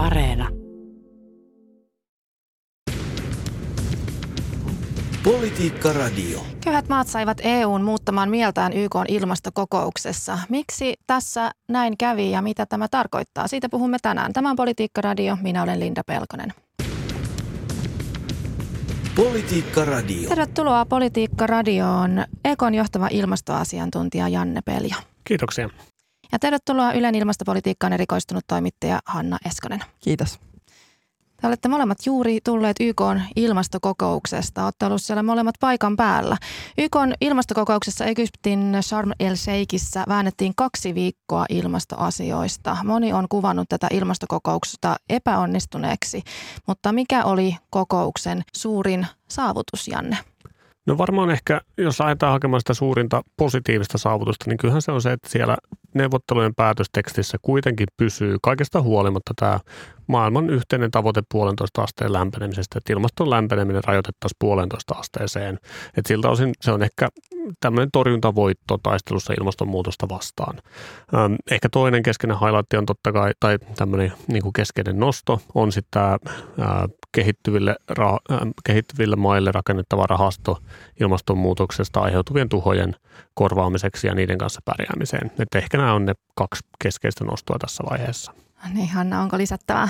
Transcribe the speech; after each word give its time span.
Areena. 0.00 0.48
Politiikka 5.24 5.92
Radio. 5.92 6.40
Köyhät 6.64 6.88
maat 6.88 7.08
saivat 7.08 7.38
EUn 7.42 7.82
muuttamaan 7.82 8.30
mieltään 8.30 8.72
YK 8.72 8.94
ilmastokokouksessa. 9.08 10.38
Miksi 10.48 10.94
tässä 11.06 11.50
näin 11.68 11.98
kävi 11.98 12.30
ja 12.30 12.42
mitä 12.42 12.66
tämä 12.66 12.88
tarkoittaa? 12.90 13.48
Siitä 13.48 13.68
puhumme 13.68 13.98
tänään. 14.02 14.32
Tämä 14.32 14.50
on 14.50 14.56
Politiikka 14.56 15.00
Radio. 15.00 15.38
Minä 15.42 15.62
olen 15.62 15.80
Linda 15.80 16.02
Pelkonen. 16.06 16.52
Politiikka 19.16 19.84
Radio. 19.84 20.28
Tervetuloa 20.28 20.86
Politiikka 20.86 21.46
Radioon 21.46 22.24
Ekon 22.44 22.74
johtava 22.74 23.08
ilmastoasiantuntija 23.10 24.28
Janne 24.28 24.60
Pelja. 24.64 24.96
Kiitoksia. 25.24 25.68
Ja 26.32 26.38
tervetuloa 26.38 26.92
Ylen 26.92 27.14
ilmastopolitiikkaan 27.14 27.92
erikoistunut 27.92 28.44
toimittaja 28.46 29.00
Hanna 29.06 29.38
Eskonen. 29.46 29.80
Kiitos. 30.00 30.38
Te 31.40 31.46
olette 31.46 31.68
molemmat 31.68 31.98
juuri 32.06 32.38
tulleet 32.44 32.76
YK 32.80 33.00
ilmastokokouksesta. 33.36 34.64
Olette 34.64 34.86
olleet 34.86 35.02
siellä 35.02 35.22
molemmat 35.22 35.54
paikan 35.60 35.96
päällä. 35.96 36.36
YK 36.78 36.96
ilmastokokouksessa 37.20 38.04
Egyptin 38.04 38.76
Sharm 38.80 39.10
el 39.20 39.36
Sheikissä 39.36 40.04
väännettiin 40.08 40.52
kaksi 40.56 40.94
viikkoa 40.94 41.46
ilmastoasioista. 41.48 42.76
Moni 42.84 43.12
on 43.12 43.26
kuvannut 43.28 43.68
tätä 43.68 43.86
ilmastokokouksesta 43.90 44.96
epäonnistuneeksi, 45.08 46.22
mutta 46.66 46.92
mikä 46.92 47.24
oli 47.24 47.56
kokouksen 47.70 48.42
suurin 48.56 49.06
saavutus, 49.28 49.88
Janne? 49.88 50.18
No 50.86 50.98
varmaan 50.98 51.30
ehkä, 51.30 51.60
jos 51.78 52.00
lähdetään 52.00 52.32
hakemaan 52.32 52.60
sitä 52.60 52.74
suurinta 52.74 53.22
positiivista 53.36 53.98
saavutusta, 53.98 54.44
niin 54.48 54.58
kyllähän 54.58 54.82
se 54.82 54.92
on 54.92 55.02
se, 55.02 55.12
että 55.12 55.28
siellä 55.28 55.56
neuvottelujen 55.94 56.54
päätöstekstissä 56.54 57.38
kuitenkin 57.42 57.86
pysyy 57.96 58.36
kaikesta 58.42 58.82
huolimatta 58.82 59.34
tämä 59.36 59.60
maailman 60.06 60.50
yhteinen 60.50 60.90
tavoite 60.90 61.22
puolentoista 61.32 61.82
asteen 61.82 62.12
lämpenemisestä, 62.12 62.78
että 62.78 62.92
ilmaston 62.92 63.30
lämpeneminen 63.30 63.84
rajoitettaisiin 63.84 64.36
puolentoista 64.38 64.94
asteeseen. 64.94 65.58
Et 65.96 66.06
siltä 66.06 66.28
osin 66.28 66.52
se 66.60 66.72
on 66.72 66.82
ehkä 66.82 67.08
tämmöinen 67.60 67.88
torjuntavoitto 67.92 68.78
taistelussa 68.82 69.34
ilmastonmuutosta 69.40 70.08
vastaan. 70.08 70.58
Ehkä 71.50 71.68
toinen 71.68 72.02
keskeinen 72.02 72.40
highlight 72.40 72.72
on 72.72 72.86
totta 72.86 73.12
kai, 73.12 73.32
tai 73.40 73.58
tämmöinen 73.76 74.12
niin 74.28 74.42
kuin 74.42 74.52
keskeinen 74.52 75.00
nosto 75.00 75.40
on 75.54 75.72
sitten 75.72 75.90
tämä 75.90 76.18
kehittyville, 77.12 77.76
ra- 77.92 78.34
äh, 78.34 78.38
kehittyville 78.64 79.16
maille 79.16 79.52
rakennettava 79.52 80.06
rahasto 80.06 80.58
ilmastonmuutoksesta 81.00 82.00
aiheutuvien 82.00 82.48
tuhojen 82.48 82.96
korvaamiseksi 83.34 84.06
ja 84.06 84.14
niiden 84.14 84.38
kanssa 84.38 84.60
pärjäämiseen. 84.64 85.30
Et 85.38 85.54
ehkä 85.54 85.78
nämä 85.80 85.94
on 85.94 86.06
ne 86.06 86.14
kaksi 86.34 86.64
keskeistä 86.82 87.24
nostoa 87.24 87.58
tässä 87.58 87.84
vaiheessa. 87.90 88.32
Niin 88.74 88.88
Hanna, 88.88 89.22
onko 89.22 89.38
lisättävää? 89.38 89.88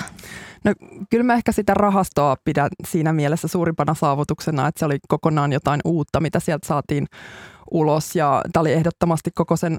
No 0.64 0.72
kyllä 1.10 1.24
mä 1.24 1.34
ehkä 1.34 1.52
sitä 1.52 1.74
rahastoa 1.74 2.36
pidän 2.44 2.68
siinä 2.88 3.12
mielessä 3.12 3.48
suurimpana 3.48 3.94
saavutuksena, 3.94 4.68
että 4.68 4.78
se 4.78 4.84
oli 4.84 4.98
kokonaan 5.08 5.52
jotain 5.52 5.80
uutta, 5.84 6.20
mitä 6.20 6.40
sieltä 6.40 6.66
saatiin 6.66 7.06
ulos. 7.70 8.16
Ja 8.16 8.42
tämä 8.52 8.60
oli 8.60 8.72
ehdottomasti 8.72 9.30
koko 9.34 9.56
sen 9.56 9.78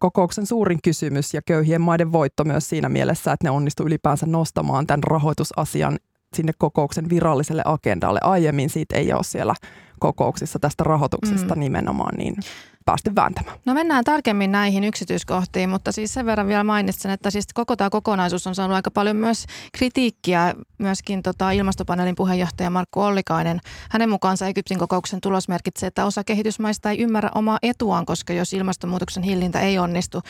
kokouksen 0.00 0.46
suurin 0.46 0.78
kysymys 0.84 1.34
ja 1.34 1.42
köyhien 1.46 1.80
maiden 1.80 2.12
voitto 2.12 2.44
myös 2.44 2.68
siinä 2.68 2.88
mielessä, 2.88 3.32
että 3.32 3.46
ne 3.46 3.50
onnistu 3.50 3.82
ylipäänsä 3.82 4.26
nostamaan 4.26 4.86
tämän 4.86 5.02
rahoitusasian 5.02 5.98
sinne 6.36 6.52
kokouksen 6.58 7.08
viralliselle 7.08 7.62
agendalle. 7.64 8.20
Aiemmin 8.22 8.70
siitä 8.70 8.96
ei 8.96 9.12
ole 9.12 9.24
siellä 9.24 9.54
kokouksissa 10.00 10.58
tästä 10.58 10.84
rahoituksesta 10.84 11.54
mm. 11.54 11.60
nimenomaan 11.60 12.14
niin 12.16 12.36
päästy 12.84 13.14
vääntämään. 13.14 13.58
No 13.64 13.74
mennään 13.74 14.04
tarkemmin 14.04 14.52
näihin 14.52 14.84
yksityiskohtiin, 14.84 15.70
mutta 15.70 15.92
siis 15.92 16.14
sen 16.14 16.26
verran 16.26 16.48
vielä 16.48 16.64
mainitsen, 16.64 17.10
että 17.10 17.30
siis 17.30 17.46
koko 17.54 17.76
tämä 17.76 17.90
kokonaisuus 17.90 18.46
on 18.46 18.54
saanut 18.54 18.74
aika 18.74 18.90
paljon 18.90 19.16
myös 19.16 19.46
kritiikkiä. 19.72 20.54
Myöskin 20.78 21.22
tota 21.22 21.50
ilmastopaneelin 21.50 22.16
puheenjohtaja 22.16 22.70
Markku 22.70 23.00
Ollikainen, 23.00 23.60
hänen 23.90 24.10
mukaansa 24.10 24.46
Egyptin 24.46 24.78
kokouksen 24.78 25.20
tulos 25.20 25.48
merkitsee, 25.48 25.86
että 25.86 26.04
osa 26.04 26.24
kehitysmaista 26.24 26.90
ei 26.90 26.98
ymmärrä 26.98 27.30
omaa 27.34 27.58
etuaan, 27.62 28.06
koska 28.06 28.32
jos 28.32 28.52
ilmastonmuutoksen 28.52 29.22
hillintä 29.22 29.60
ei 29.60 29.78
onnistu, 29.78 30.22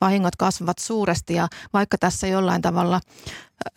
vahingot 0.00 0.36
kasvavat 0.36 0.78
suuresti 0.78 1.34
ja 1.34 1.48
vaikka 1.72 1.98
tässä 1.98 2.26
jollain 2.26 2.62
tavalla 2.62 2.96
äh, 2.96 3.00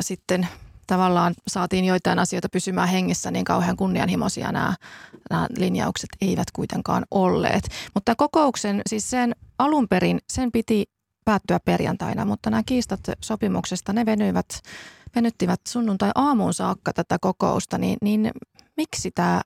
sitten 0.01 0.47
tavallaan 0.87 1.33
saatiin 1.47 1.85
joitain 1.85 2.19
asioita 2.19 2.49
pysymään 2.49 2.89
hengissä, 2.89 3.31
niin 3.31 3.45
kauhean 3.45 3.77
kunnianhimoisia 3.77 4.51
nämä, 4.51 4.75
nämä 5.29 5.47
linjaukset 5.57 6.09
eivät 6.21 6.47
kuitenkaan 6.53 7.05
olleet. 7.11 7.63
Mutta 7.93 8.15
kokouksen, 8.15 8.81
siis 8.89 9.09
sen 9.09 9.35
alun 9.59 9.87
perin, 9.87 10.19
sen 10.29 10.51
piti 10.51 10.85
päättyä 11.25 11.59
perjantaina, 11.59 12.25
mutta 12.25 12.49
nämä 12.49 12.63
kiistat 12.65 12.99
sopimuksesta, 13.21 13.93
ne 13.93 14.05
venyivät, 14.05 14.61
venyttivät 15.15 15.61
sunnuntai 15.67 16.11
aamuun 16.15 16.53
saakka 16.53 16.93
tätä 16.93 17.17
kokousta, 17.21 17.77
niin, 17.77 17.97
niin 18.01 18.31
miksi 18.77 19.11
tämä 19.11 19.41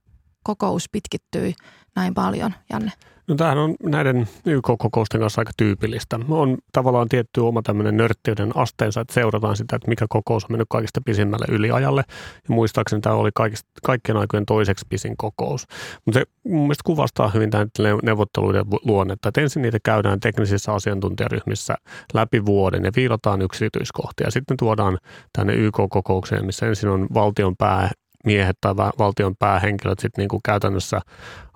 kokous 0.45 0.89
pitkittyi 0.91 1.53
näin 1.95 2.13
paljon, 2.13 2.53
Janne? 2.69 2.91
No 3.27 3.35
tämähän 3.35 3.57
on 3.57 3.75
näiden 3.83 4.27
YK-kokousten 4.45 5.21
kanssa 5.21 5.41
aika 5.41 5.51
tyypillistä. 5.57 6.19
On 6.29 6.57
tavallaan 6.71 7.09
tietty 7.09 7.41
oma 7.41 7.61
tämmöinen 7.61 7.97
nörttiyden 7.97 8.51
asteensa, 8.57 9.01
että 9.01 9.13
seurataan 9.13 9.57
sitä, 9.57 9.75
että 9.75 9.87
mikä 9.87 10.05
kokous 10.09 10.43
on 10.43 10.51
mennyt 10.51 10.67
kaikista 10.69 11.01
pisimmälle 11.05 11.45
yliajalle. 11.49 12.03
Ja 12.49 12.55
muistaakseni 12.55 13.01
tämä 13.01 13.15
oli 13.15 13.29
kaikista, 13.35 13.69
kaikkien 13.83 14.17
aikojen 14.17 14.45
toiseksi 14.45 14.85
pisin 14.89 15.17
kokous. 15.17 15.67
Mutta 16.05 16.19
se 16.19 16.25
mun 16.43 16.61
mielestä 16.61 16.81
kuvastaa 16.85 17.29
hyvin 17.29 17.49
tämän 17.49 17.67
neuvotteluiden 18.03 18.65
luonnetta, 18.83 19.29
että 19.29 19.41
ensin 19.41 19.61
niitä 19.61 19.77
käydään 19.83 20.19
teknisissä 20.19 20.73
asiantuntijaryhmissä 20.73 21.75
läpi 22.13 22.45
vuoden 22.45 22.83
ja 22.83 22.91
viilataan 22.95 23.41
yksityiskohtia. 23.41 24.31
Sitten 24.31 24.57
tuodaan 24.57 24.97
tänne 25.33 25.53
YK-kokoukseen, 25.53 26.45
missä 26.45 26.65
ensin 26.67 26.89
on 26.89 27.07
valtion 27.13 27.55
pää 27.57 27.89
miehet 28.25 28.57
tai 28.61 28.75
valtion 28.75 29.35
päähenkilöt 29.35 29.99
sitten 29.99 30.21
niin 30.21 30.29
kuin 30.29 30.41
käytännössä 30.45 31.01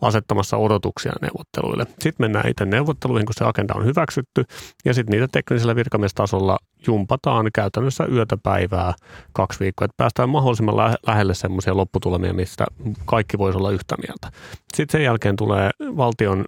asettamassa 0.02 0.58
odotuksia 0.58 1.14
neuvotteluille. 1.22 1.86
Sitten 1.86 2.24
mennään 2.24 2.50
itse 2.50 2.66
neuvotteluihin, 2.66 3.26
kun 3.26 3.34
se 3.38 3.46
agenda 3.46 3.74
on 3.74 3.86
hyväksytty, 3.86 4.44
ja 4.86 4.94
sitten 4.94 5.12
niitä 5.12 5.28
teknisellä 5.32 5.76
virkamiestasolla 5.76 6.58
jumpataan 6.88 7.50
käytännössä 7.54 8.06
yötä 8.06 8.38
päivää 8.44 8.94
kaksi 9.34 9.60
viikkoa, 9.60 9.86
että 9.86 9.98
päästään 9.98 10.30
mahdollisimman 10.30 10.78
lähelle 11.08 11.34
semmoisia 11.34 11.78
lopputulemia, 11.78 12.34
mistä 12.34 12.66
kaikki 13.06 13.38
voisi 13.38 13.58
olla 13.58 13.72
yhtä 13.72 13.96
mieltä. 14.08 14.38
Sitten 14.76 14.92
sen 14.92 15.06
jälkeen 15.06 15.36
tulee 15.36 15.70
valtion 15.80 16.46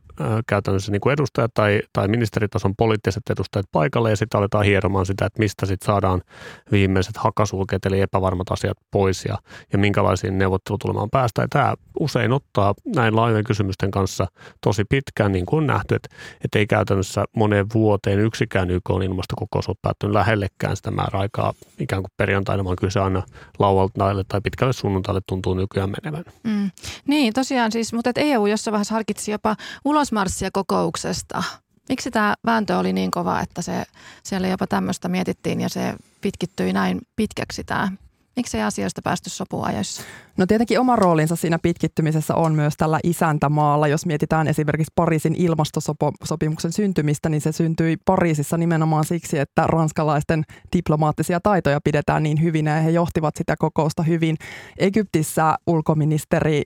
käytännössä 0.47 0.91
niin 0.91 1.01
kuin 1.01 1.13
edustajat 1.13 1.51
tai, 1.53 1.81
tai 1.93 2.07
ministeritason 2.07 2.75
poliittiset 2.75 3.23
edustajat 3.29 3.65
paikalle, 3.71 4.09
ja 4.09 4.15
sitten 4.15 4.37
aletaan 4.37 4.65
hieromaan 4.65 5.05
sitä, 5.05 5.25
että 5.25 5.39
mistä 5.39 5.65
sitten 5.65 5.85
saadaan 5.85 6.21
viimeiset 6.71 7.17
hakasulkeet, 7.17 7.85
eli 7.85 8.01
epävarmat 8.01 8.51
asiat 8.51 8.77
pois, 8.91 9.25
ja, 9.25 9.37
ja 9.73 9.79
minkälaisiin 10.11 10.37
neuvottelutulemaan 10.37 11.09
päästään. 11.09 11.49
Tämä 11.49 11.73
usein 11.99 12.31
ottaa 12.31 12.73
näin 12.95 13.15
laajojen 13.15 13.43
kysymysten 13.43 13.91
kanssa 13.91 14.27
tosi 14.61 14.83
pitkään, 14.85 15.31
niin 15.31 15.45
kuin 15.45 15.57
on 15.57 15.67
nähty, 15.67 15.95
että, 15.95 16.09
että 16.45 16.59
ei 16.59 16.67
käytännössä 16.67 17.25
moneen 17.35 17.65
vuoteen 17.73 18.19
yksikään 18.19 18.69
YK 18.71 18.89
on 18.89 19.03
ilmastokokous 19.03 19.67
ole 19.67 19.75
päättynyt 19.81 20.13
lähellekään 20.13 20.75
sitä 20.75 20.91
määräaikaa 20.91 21.53
ikään 21.79 22.01
kuin 22.01 22.11
perjantaina, 22.17 22.63
vaan 22.63 22.75
kyllä 22.75 22.91
se 22.91 22.99
aina 22.99 23.23
lauantaille 23.59 24.23
tai 24.27 24.41
pitkälle 24.41 24.73
sunnuntaille 24.73 25.21
tuntuu 25.27 25.53
nykyään 25.53 25.91
menevän. 26.03 26.25
Mm. 26.43 26.71
Niin, 27.07 27.33
tosiaan 27.33 27.71
siis, 27.71 27.93
mutta 27.93 28.11
EU 28.15 28.45
jossain 28.45 28.71
vaiheessa 28.71 28.95
harkitsi 28.95 29.31
jopa 29.31 29.55
ulosmarssia 29.85 30.49
kokouksesta. 30.53 31.43
Miksi 31.89 32.11
tämä 32.11 32.35
vääntö 32.45 32.77
oli 32.77 32.93
niin 32.93 33.11
kova, 33.11 33.39
että 33.39 33.61
se, 33.61 33.83
siellä 34.23 34.47
jopa 34.47 34.67
tämmöistä 34.67 35.07
mietittiin 35.07 35.61
ja 35.61 35.69
se 35.69 35.95
pitkittyi 36.21 36.73
näin 36.73 37.01
pitkäksi 37.15 37.63
tämä 37.63 37.91
Miksi 38.35 38.61
asioista 38.61 39.01
päästy 39.01 39.29
sopuun 39.29 39.65
ajoissa? 39.67 40.03
No 40.41 40.45
tietenkin 40.47 40.79
oma 40.79 40.95
roolinsa 40.95 41.35
siinä 41.35 41.59
pitkittymisessä 41.59 42.35
on 42.35 42.55
myös 42.55 42.73
tällä 42.77 42.99
isäntämaalla. 43.03 43.87
Jos 43.87 44.05
mietitään 44.05 44.47
esimerkiksi 44.47 44.91
Pariisin 44.95 45.35
ilmastosopimuksen 45.35 46.71
syntymistä, 46.71 47.29
niin 47.29 47.41
se 47.41 47.51
syntyi 47.51 47.97
Pariisissa 48.05 48.57
nimenomaan 48.57 49.05
siksi, 49.05 49.39
että 49.39 49.67
ranskalaisten 49.67 50.43
diplomaattisia 50.77 51.39
taitoja 51.39 51.79
pidetään 51.83 52.23
niin 52.23 52.41
hyvin 52.41 52.65
ja 52.65 52.73
he 52.73 52.89
johtivat 52.89 53.35
sitä 53.35 53.55
kokousta 53.59 54.03
hyvin. 54.03 54.37
Egyptissä 54.77 55.55
ulkoministeri, 55.67 56.61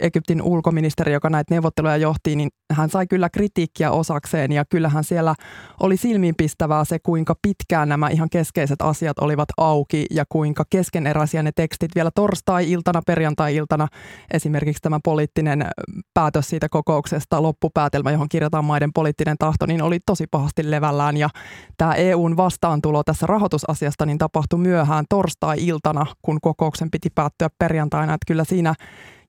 Egyptin 0.00 0.42
ulkoministeri, 0.42 1.12
joka 1.12 1.30
näitä 1.30 1.54
neuvotteluja 1.54 1.96
johti, 1.96 2.36
niin 2.36 2.50
hän 2.72 2.90
sai 2.90 3.06
kyllä 3.06 3.28
kritiikkiä 3.28 3.90
osakseen 3.90 4.52
ja 4.52 4.64
kyllähän 4.64 5.04
siellä 5.04 5.34
oli 5.80 5.96
silmiinpistävää 5.96 6.84
se, 6.84 6.98
kuinka 6.98 7.34
pitkään 7.42 7.88
nämä 7.88 8.08
ihan 8.08 8.30
keskeiset 8.30 8.82
asiat 8.82 9.18
olivat 9.18 9.48
auki 9.56 10.06
ja 10.10 10.24
kuinka 10.28 10.64
keskeneräisiä 10.70 11.42
ne 11.42 11.52
tekstit 11.56 11.90
vielä 11.94 12.10
torstai-iltana, 12.14 12.99
perjantai-iltana 13.06 13.88
esimerkiksi 14.30 14.82
tämä 14.82 14.98
poliittinen 15.04 15.66
päätös 16.14 16.48
siitä 16.48 16.68
kokouksesta, 16.68 17.42
loppupäätelmä, 17.42 18.10
johon 18.10 18.28
kirjataan 18.28 18.64
maiden 18.64 18.92
poliittinen 18.92 19.36
tahto, 19.38 19.66
niin 19.66 19.82
oli 19.82 19.98
tosi 20.06 20.26
pahasti 20.30 20.70
levällään 20.70 21.16
ja 21.16 21.28
tämä 21.76 21.94
EUn 21.94 22.36
vastaantulo 22.36 23.04
tässä 23.04 23.26
rahoitusasiasta 23.26 24.06
niin 24.06 24.18
tapahtui 24.18 24.58
myöhään 24.58 25.04
torstai-iltana, 25.08 26.06
kun 26.22 26.38
kokouksen 26.42 26.90
piti 26.90 27.10
päättyä 27.14 27.48
perjantaina, 27.58 28.14
että 28.14 28.24
kyllä 28.26 28.44
siinä 28.44 28.74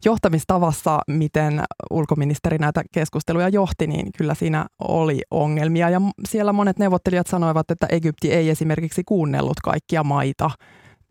johtamistavassa, 0.06 1.00
miten 1.08 1.64
ulkoministeri 1.92 2.58
näitä 2.58 2.82
keskusteluja 2.92 3.50
johti, 3.50 3.88
niin 3.88 4.10
kyllä 4.18 4.34
siinä 4.34 4.66
oli 4.80 5.22
ongelmia. 5.32 5.90
Ja 5.90 6.02
siellä 6.28 6.54
monet 6.54 6.80
neuvottelijat 6.80 7.28
sanoivat, 7.28 7.72
että 7.72 7.88
Egypti 7.90 8.34
ei 8.34 8.50
esimerkiksi 8.50 9.04
kuunnellut 9.06 9.60
kaikkia 9.64 10.04
maita 10.04 10.52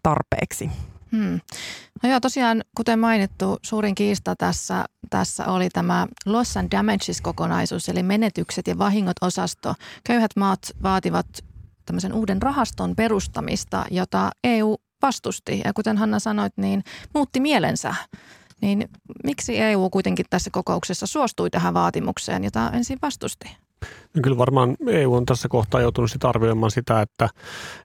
tarpeeksi. 0.02 0.70
Hmm. 1.12 1.40
No 2.02 2.10
joo, 2.10 2.20
tosiaan 2.20 2.64
kuten 2.76 2.98
mainittu, 2.98 3.58
suurin 3.62 3.94
kiista 3.94 4.36
tässä, 4.36 4.84
tässä 5.10 5.46
oli 5.46 5.68
tämä 5.68 6.06
Loss 6.26 6.56
and 6.56 6.68
Damages-kokonaisuus, 6.70 7.88
eli 7.88 8.02
menetykset 8.02 8.66
ja 8.66 8.78
vahingot-osasto. 8.78 9.74
Köyhät 10.04 10.30
maat 10.36 10.58
vaativat 10.82 11.26
tämmöisen 11.86 12.12
uuden 12.12 12.42
rahaston 12.42 12.96
perustamista, 12.96 13.84
jota 13.90 14.30
EU 14.44 14.76
vastusti. 15.02 15.60
Ja 15.64 15.72
kuten 15.72 15.98
Hanna 15.98 16.18
sanoit, 16.18 16.52
niin 16.56 16.84
muutti 17.14 17.40
mielensä. 17.40 17.94
Niin 18.60 18.88
miksi 19.24 19.58
EU 19.58 19.90
kuitenkin 19.90 20.26
tässä 20.30 20.50
kokouksessa 20.50 21.06
suostui 21.06 21.50
tähän 21.50 21.74
vaatimukseen, 21.74 22.44
jota 22.44 22.70
ensin 22.70 22.98
vastusti? 23.02 23.56
No 24.14 24.20
kyllä 24.22 24.38
varmaan 24.38 24.76
EU 24.86 25.14
on 25.14 25.26
tässä 25.26 25.48
kohtaa 25.48 25.80
joutunut 25.80 26.10
sitä 26.10 26.28
arvioimaan 26.28 26.70
sitä, 26.70 27.00
että, 27.02 27.28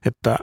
että 0.06 0.36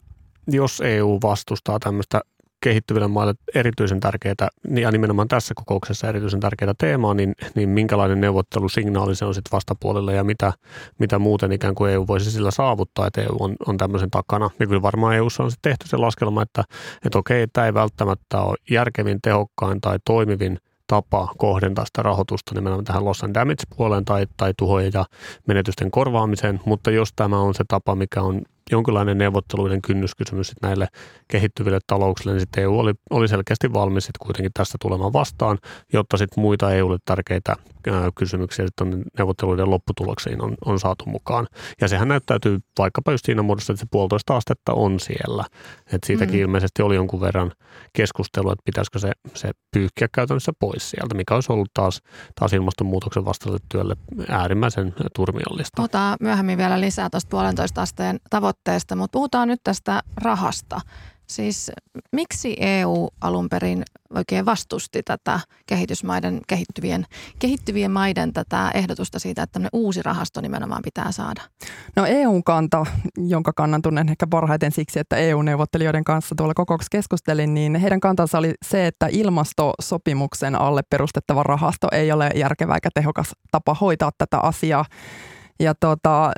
jos 0.47 0.81
EU 0.81 1.19
vastustaa 1.21 1.79
tämmöistä 1.79 2.21
kehittyville 2.63 3.07
maille 3.07 3.33
erityisen 3.56 4.00
tärkeää, 4.00 4.48
ja 4.75 4.92
nimenomaan 4.92 5.27
tässä 5.27 5.54
kokouksessa 5.56 6.10
erityisen 6.10 6.39
tärkeää 6.39 6.74
teemaa, 6.77 7.13
niin, 7.13 7.36
niin 7.56 7.69
minkälainen 7.69 8.21
neuvottelusignaali 8.21 9.15
se 9.15 9.25
on 9.25 9.33
sitten 9.33 9.51
vastapuolelle 9.51 10.13
ja 10.13 10.24
mitä, 10.24 10.54
mitä 11.00 11.19
muuten 11.19 11.51
ikään 11.51 11.75
kuin 11.75 11.92
EU 11.92 12.07
voisi 12.07 12.31
sillä 12.31 12.51
saavuttaa, 12.51 13.07
että 13.07 13.21
EU 13.21 13.38
on, 13.39 13.56
on 13.68 13.77
tämmöisen 13.77 14.12
takana. 14.12 14.50
Ja 14.60 14.68
kyllä 14.68 14.81
varmaan 14.81 15.15
EUssa 15.15 15.44
on 15.44 15.51
sitten 15.51 15.71
tehty 15.71 15.88
se 15.88 15.98
laskelma, 15.98 16.42
että, 16.42 16.63
että 17.06 17.19
okei, 17.19 17.48
tämä 17.48 17.68
ei 17.68 17.74
välttämättä 17.74 18.42
ole 18.42 18.57
järkevin, 18.69 19.19
tehokkain 19.21 19.81
tai 19.81 19.98
toimivin 20.06 20.60
tapa 20.88 21.33
kohdentaa 21.38 21.86
sitä 21.86 22.01
rahoitusta 22.01 22.56
nimenomaan 22.56 22.86
tähän 22.86 23.06
loss 23.06 23.24
and 23.24 23.36
damage-puoleen 23.36 24.06
tai, 24.06 24.27
tai 24.38 24.54
tuhojen 24.57 24.92
ja 24.94 25.06
menetysten 25.48 25.92
korvaamiseen, 25.92 26.62
mutta 26.65 26.92
jos 26.92 27.10
tämä 27.15 27.39
on 27.39 27.54
se 27.54 27.63
tapa, 27.68 27.95
mikä 27.95 28.21
on 28.21 28.42
jonkinlainen 28.71 29.18
neuvotteluiden 29.18 29.81
kynnyskysymys 29.81 30.48
sit 30.48 30.57
näille 30.62 30.88
kehittyville 31.27 31.80
talouksille, 31.88 32.33
niin 32.33 32.39
sitten 32.39 32.63
EU 32.63 32.80
oli, 32.80 32.94
oli 33.10 33.27
selkeästi 33.27 33.74
valmis 33.74 34.06
sit 34.06 34.18
kuitenkin 34.18 34.51
tästä 34.54 34.77
tulemaan 34.81 35.13
vastaan, 35.13 35.57
jotta 35.94 36.18
sitten 36.18 36.42
muita 36.42 36.74
EUlle 36.74 36.98
tärkeitä 37.06 37.56
ää, 37.92 38.10
kysymyksiä 38.15 38.65
sitten 38.65 39.04
neuvotteluiden 39.18 39.69
lopputuloksiin 39.69 40.42
on, 40.42 40.56
on 40.65 40.80
saatu 40.80 41.06
mukaan. 41.06 41.48
Ja 41.81 41.88
sehän 41.88 42.07
näyttäytyy 42.07 42.60
vaikkapa 42.77 43.12
just 43.12 43.25
siinä 43.25 43.42
muodossa, 43.42 43.74
että 43.74 43.80
se 43.80 43.88
puolitoista 43.92 44.36
astetta 44.36 44.74
on 44.74 45.00
siellä. 45.00 45.45
Et 45.94 46.04
siitäkin 46.04 46.36
mm. 46.36 46.42
ilmeisesti 46.42 46.81
oli 46.81 46.95
jonkun 46.95 47.21
verran 47.21 47.51
keskustelua, 47.94 48.54
että 48.54 48.63
pitäisikö 48.65 49.00
se, 49.00 49.12
se 49.33 49.51
pyyhkiä 49.71 50.07
käytännössä 50.15 50.51
pois 50.60 50.89
sieltä, 50.89 51.15
mikä 51.15 51.36
olisi 51.36 51.51
ollut 51.51 51.69
taas, 51.74 52.01
taas 52.39 52.54
ilmastonmuutoksen 52.54 53.25
vastaiselle 53.25 53.60
työlle 53.69 53.95
äärimmäisen 54.30 54.94
turmiollista. 55.15 55.75
Puhutaan 55.75 56.18
myöhemmin 56.19 56.57
vielä 56.57 56.81
lisää 56.81 57.10
tuosta 57.10 57.30
puolentoista 57.30 57.81
asteen 57.81 58.19
tavoitteesta 58.30 58.52
tavoitteesta, 58.53 58.95
mutta 58.95 59.13
puhutaan 59.13 59.47
nyt 59.47 59.61
tästä 59.63 60.01
rahasta. 60.17 60.81
Siis 61.27 61.71
miksi 62.11 62.57
EU 62.59 63.07
alun 63.21 63.50
perin 63.50 63.83
oikein 64.15 64.45
vastusti 64.45 65.03
tätä 65.03 65.39
kehitysmaiden, 65.65 66.39
kehittyvien, 66.47 67.05
kehittyvien 67.39 67.91
maiden 67.91 68.33
tätä 68.33 68.71
ehdotusta 68.73 69.19
siitä, 69.19 69.44
että 69.44 69.59
uusi 69.73 70.01
rahasto 70.01 70.41
nimenomaan 70.41 70.81
pitää 70.83 71.11
saada? 71.11 71.41
No 71.95 72.05
EUn 72.05 72.44
kanta, 72.44 72.85
jonka 73.17 73.53
kannan 73.55 73.81
tunnen 73.81 74.09
ehkä 74.09 74.27
parhaiten 74.27 74.71
siksi, 74.71 75.00
että 75.00 75.15
EU-neuvottelijoiden 75.15 76.03
kanssa 76.03 76.35
tuolla 76.35 76.53
kokouksessa 76.53 76.91
keskustelin, 76.91 77.53
niin 77.53 77.75
heidän 77.75 78.00
kantansa 78.00 78.38
oli 78.38 78.53
se, 78.65 78.88
että 78.88 79.07
ilmastosopimuksen 79.11 80.55
alle 80.55 80.81
perustettava 80.89 81.44
rahasto 81.44 81.88
ei 81.91 82.11
ole 82.11 82.29
järkevä 82.35 82.75
eikä 82.75 82.89
tehokas 82.94 83.31
tapa 83.51 83.73
hoitaa 83.73 84.11
tätä 84.17 84.39
asiaa. 84.39 84.85
Ja 85.59 85.73
tota, 85.79 86.31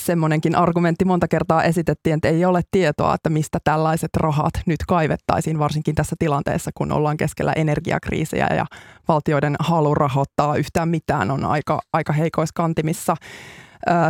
semmoinenkin 0.00 0.54
argumentti 0.56 1.04
monta 1.04 1.28
kertaa 1.28 1.62
esitettiin, 1.62 2.14
että 2.14 2.28
ei 2.28 2.44
ole 2.44 2.62
tietoa, 2.70 3.14
että 3.14 3.30
mistä 3.30 3.58
tällaiset 3.64 4.10
rahat 4.16 4.54
nyt 4.66 4.80
kaivettaisiin, 4.88 5.58
varsinkin 5.58 5.94
tässä 5.94 6.16
tilanteessa, 6.18 6.70
kun 6.74 6.92
ollaan 6.92 7.16
keskellä 7.16 7.52
energiakriisejä 7.52 8.46
ja 8.54 8.66
valtioiden 9.08 9.56
halu 9.60 9.94
rahoittaa 9.94 10.56
yhtään 10.56 10.88
mitään 10.88 11.30
on 11.30 11.44
aika, 11.44 11.80
aika 11.92 12.12
heikoiskantimissa. 12.12 13.16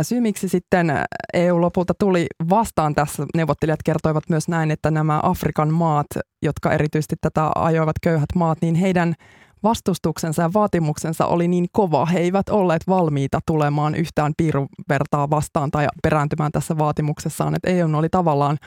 Syy, 0.01 0.21
miksi 0.21 0.49
sitten 0.49 0.93
EU 1.33 1.61
lopulta 1.61 1.93
tuli 1.99 2.27
vastaan 2.49 2.95
tässä, 2.95 3.25
neuvottelijat 3.35 3.83
kertoivat 3.85 4.23
myös 4.29 4.47
näin, 4.47 4.71
että 4.71 4.91
nämä 4.91 5.19
Afrikan 5.23 5.73
maat, 5.73 6.07
jotka 6.41 6.71
erityisesti 6.71 7.15
tätä 7.21 7.51
ajoivat 7.55 7.95
köyhät 8.01 8.29
maat, 8.35 8.57
niin 8.61 8.75
heidän 8.75 9.15
vastustuksensa 9.63 10.41
ja 10.41 10.53
vaatimuksensa 10.53 11.25
oli 11.25 11.47
niin 11.47 11.65
kova. 11.71 12.05
He 12.05 12.19
eivät 12.19 12.49
olleet 12.49 12.87
valmiita 12.87 13.39
tulemaan 13.45 13.95
yhtään 13.95 14.33
piiruvertaa 14.37 15.29
vastaan 15.29 15.71
tai 15.71 15.87
perääntymään 16.03 16.51
tässä 16.51 16.77
vaatimuksessaan. 16.77 17.55
Että 17.55 17.69
EU 17.69 17.97
oli 17.97 18.09
tavallaan 18.09 18.57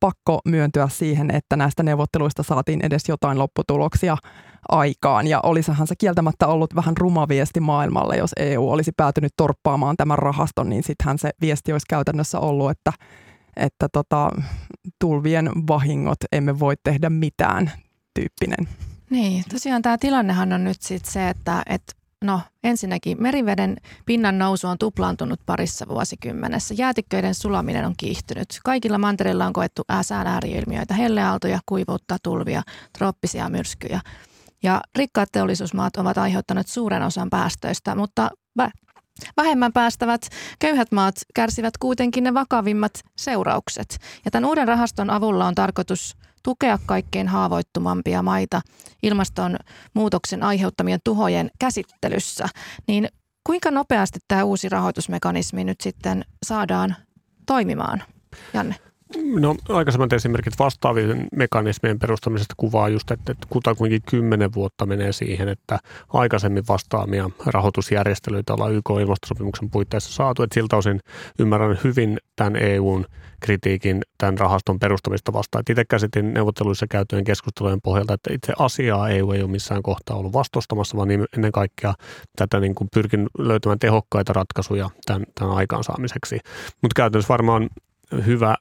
pakko 0.00 0.40
myöntyä 0.44 0.88
siihen, 0.88 1.30
että 1.30 1.56
näistä 1.56 1.82
neuvotteluista 1.82 2.42
saatiin 2.42 2.80
edes 2.82 3.08
jotain 3.08 3.38
lopputuloksia 3.38 4.16
aikaan. 4.68 5.26
Ja 5.26 5.40
olisahan 5.42 5.86
se 5.86 5.94
kieltämättä 5.96 6.46
ollut 6.46 6.74
vähän 6.74 6.96
ruma 6.96 7.28
viesti 7.28 7.60
maailmalle, 7.60 8.16
jos 8.16 8.30
EU 8.36 8.70
olisi 8.70 8.92
päätynyt 8.96 9.32
torppaamaan 9.36 9.96
tämän 9.96 10.18
rahaston, 10.18 10.68
niin 10.68 10.82
sittenhän 10.82 11.18
se 11.18 11.30
viesti 11.40 11.72
olisi 11.72 11.86
käytännössä 11.90 12.38
ollut, 12.38 12.70
että, 12.70 12.92
että 13.56 13.88
tota, 13.92 14.30
tulvien 14.98 15.50
vahingot 15.68 16.18
emme 16.32 16.58
voi 16.58 16.74
tehdä 16.84 17.10
mitään 17.10 17.72
tyyppinen. 18.14 18.89
Niin, 19.10 19.44
tosiaan 19.52 19.82
tämä 19.82 19.98
tilannehan 19.98 20.52
on 20.52 20.64
nyt 20.64 20.82
sitten 20.82 21.12
se, 21.12 21.28
että 21.28 21.62
et, 21.66 21.96
no 22.24 22.40
ensinnäkin 22.64 23.22
meriveden 23.22 23.76
pinnan 24.06 24.38
nousu 24.38 24.66
on 24.66 24.78
tuplaantunut 24.78 25.40
parissa 25.46 25.88
vuosikymmenessä. 25.88 26.74
Jäätikköiden 26.74 27.34
sulaminen 27.34 27.86
on 27.86 27.94
kiihtynyt. 27.96 28.60
Kaikilla 28.64 28.98
mantereilla 28.98 29.46
on 29.46 29.52
koettu 29.52 29.82
sään 30.02 30.26
ääriilmiöitä, 30.26 30.94
helleaaltoja, 30.94 31.60
kuivuutta, 31.66 32.16
tulvia, 32.22 32.62
trooppisia 32.98 33.48
myrskyjä. 33.48 34.00
Ja 34.62 34.80
rikkaat 34.96 35.28
teollisuusmaat 35.32 35.96
ovat 35.96 36.18
aiheuttaneet 36.18 36.68
suuren 36.68 37.02
osan 37.02 37.30
päästöistä, 37.30 37.94
mutta 37.94 38.30
Vähemmän 39.36 39.72
päästävät 39.72 40.28
köyhät 40.58 40.92
maat 40.92 41.14
kärsivät 41.34 41.78
kuitenkin 41.78 42.24
ne 42.24 42.34
vakavimmat 42.34 42.92
seuraukset. 43.16 43.98
Ja 44.24 44.30
tämän 44.30 44.48
uuden 44.48 44.68
rahaston 44.68 45.10
avulla 45.10 45.46
on 45.46 45.54
tarkoitus 45.54 46.16
tukea 46.42 46.78
kaikkein 46.86 47.28
haavoittumampia 47.28 48.22
maita 48.22 48.60
ilmastonmuutoksen 49.02 50.42
aiheuttamien 50.42 51.00
tuhojen 51.04 51.50
käsittelyssä, 51.58 52.46
niin 52.86 53.08
kuinka 53.46 53.70
nopeasti 53.70 54.18
tämä 54.28 54.44
uusi 54.44 54.68
rahoitusmekanismi 54.68 55.64
nyt 55.64 55.80
sitten 55.80 56.24
saadaan 56.46 56.96
toimimaan? 57.46 58.02
Janne. 58.54 58.89
No 59.16 59.54
aikaisemmat 59.68 60.12
esimerkit 60.12 60.58
vastaavien 60.58 61.28
mekanismien 61.36 61.98
perustamisesta 61.98 62.54
kuvaa 62.56 62.88
just, 62.88 63.10
että, 63.10 63.32
että 63.32 63.46
kutakuinkin 63.50 64.02
kymmenen 64.10 64.54
vuotta 64.54 64.86
menee 64.86 65.12
siihen, 65.12 65.48
että 65.48 65.78
aikaisemmin 66.08 66.64
vastaamia 66.68 67.30
rahoitusjärjestelyitä 67.46 68.54
ollaan 68.54 68.72
YK-ilmastosopimuksen 68.72 69.70
puitteissa 69.70 70.12
saatu. 70.12 70.42
Että 70.42 70.54
siltä 70.54 70.76
osin 70.76 71.00
ymmärrän 71.38 71.78
hyvin 71.84 72.18
tämän 72.36 72.56
EUn 72.56 73.06
kritiikin 73.40 74.02
tämän 74.18 74.38
rahaston 74.38 74.78
perustamista 74.78 75.32
vastaan. 75.32 75.64
itse 75.70 75.84
käsitin 75.84 76.34
neuvotteluissa 76.34 76.86
käytyjen 76.86 77.24
keskustelujen 77.24 77.80
pohjalta, 77.80 78.14
että 78.14 78.34
itse 78.34 78.52
asiaa 78.58 79.08
EU 79.08 79.32
ei 79.32 79.42
ole 79.42 79.50
missään 79.50 79.82
kohtaa 79.82 80.16
ollut 80.16 80.32
vastustamassa, 80.32 80.96
vaan 80.96 81.08
ennen 81.10 81.52
kaikkea 81.52 81.94
tätä 82.36 82.60
niin 82.60 82.74
kuin 82.74 82.88
pyrkin 82.94 83.26
löytämään 83.38 83.78
tehokkaita 83.78 84.32
ratkaisuja 84.32 84.90
tämän, 85.06 85.24
tämän 85.34 85.54
aikaansaamiseksi. 85.54 86.38
Mutta 86.82 86.94
käytännössä 86.96 87.28
varmaan 87.32 87.68
hyvä 88.26 88.56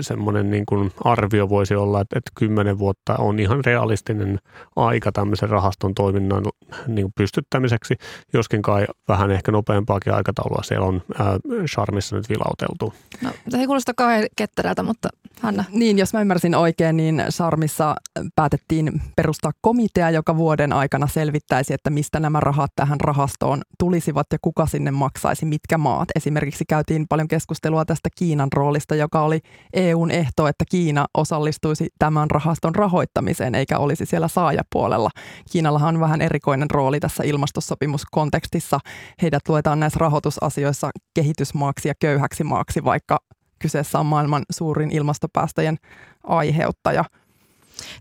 semmoinen 0.00 0.50
niin 0.50 0.66
kuin 0.66 0.92
arvio 1.04 1.48
voisi 1.48 1.74
olla, 1.74 2.00
että, 2.00 2.18
että 2.18 2.30
kymmenen 2.34 2.78
vuotta 2.78 3.16
on 3.18 3.38
ihan 3.38 3.64
realistinen 3.64 4.38
aika 4.76 5.12
tämmöisen 5.12 5.48
rahaston 5.48 5.94
toiminnan 5.94 6.44
niin 6.86 7.04
kuin 7.04 7.12
pystyttämiseksi, 7.16 7.94
joskin 8.32 8.62
kai 8.62 8.86
vähän 9.08 9.30
ehkä 9.30 9.52
nopeampaakin 9.52 10.14
aikataulua 10.14 10.62
siellä 10.62 10.86
on 10.86 11.02
ää, 11.18 11.38
Charmissa 11.70 12.16
nyt 12.16 12.28
vilauteltu. 12.28 12.94
No, 13.22 13.30
se 13.48 13.58
ei 13.58 13.66
kuulosta 13.66 13.94
kauhean 13.94 14.26
ketterältä, 14.36 14.82
mutta 14.82 15.08
Hanna. 15.40 15.64
Niin, 15.72 15.98
jos 15.98 16.12
mä 16.12 16.20
ymmärsin 16.20 16.54
oikein, 16.54 16.96
niin 16.96 17.24
Charmissa 17.30 17.94
päätettiin 18.36 19.02
perustaa 19.16 19.52
komitea, 19.60 20.10
joka 20.10 20.36
vuoden 20.36 20.72
aikana 20.72 21.06
selvittäisi, 21.06 21.74
että 21.74 21.90
mistä 21.90 22.20
nämä 22.20 22.40
rahat 22.40 22.70
tähän 22.76 23.00
rahastoon 23.00 23.62
tulisivat 23.78 24.26
ja 24.32 24.38
kuka 24.42 24.66
sinne 24.66 24.90
maksaisi, 24.90 25.46
mitkä 25.46 25.78
maat. 25.78 26.08
Esimerkiksi 26.16 26.64
käytiin 26.68 27.06
paljon 27.08 27.28
keskustelua 27.28 27.84
tästä 27.84 28.08
Kiinan 28.18 28.48
roolista, 28.52 28.94
joka 28.94 29.22
oli 29.22 29.40
EUn 29.78 30.10
ehto, 30.10 30.48
että 30.48 30.64
Kiina 30.70 31.06
osallistuisi 31.14 31.88
tämän 31.98 32.30
rahaston 32.30 32.74
rahoittamiseen 32.74 33.54
eikä 33.54 33.78
olisi 33.78 34.06
siellä 34.06 34.28
saajapuolella. 34.28 35.10
Kiinallahan 35.52 35.94
on 35.94 36.00
vähän 36.00 36.20
erikoinen 36.20 36.70
rooli 36.70 37.00
tässä 37.00 37.22
ilmastosopimuskontekstissa. 37.26 38.78
Heidät 39.22 39.48
luetaan 39.48 39.80
näissä 39.80 39.98
rahoitusasioissa 39.98 40.90
kehitysmaaksi 41.14 41.88
ja 41.88 41.94
köyhäksi 42.00 42.44
maaksi, 42.44 42.84
vaikka 42.84 43.18
kyseessä 43.58 43.98
on 43.98 44.06
maailman 44.06 44.42
suurin 44.50 44.90
ilmastopäästöjen 44.90 45.76
aiheuttaja. 46.24 47.04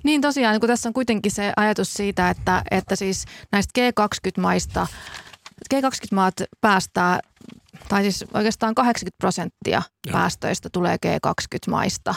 Niin 0.03 0.21
tosiaan, 0.21 0.59
kun 0.59 0.69
tässä 0.69 0.89
on 0.89 0.93
kuitenkin 0.93 1.31
se 1.31 1.53
ajatus 1.57 1.93
siitä, 1.93 2.29
että, 2.29 2.63
että 2.71 2.95
siis 2.95 3.25
näistä 3.51 3.81
G20-maista, 3.81 4.87
G20-maat 5.73 6.33
päästää 6.61 7.19
tai 7.89 8.01
siis 8.03 8.25
oikeastaan 8.33 8.75
80 8.75 9.17
prosenttia 9.17 9.81
päästöistä 10.11 10.69
tulee 10.71 10.97
G20-maista, 11.05 12.15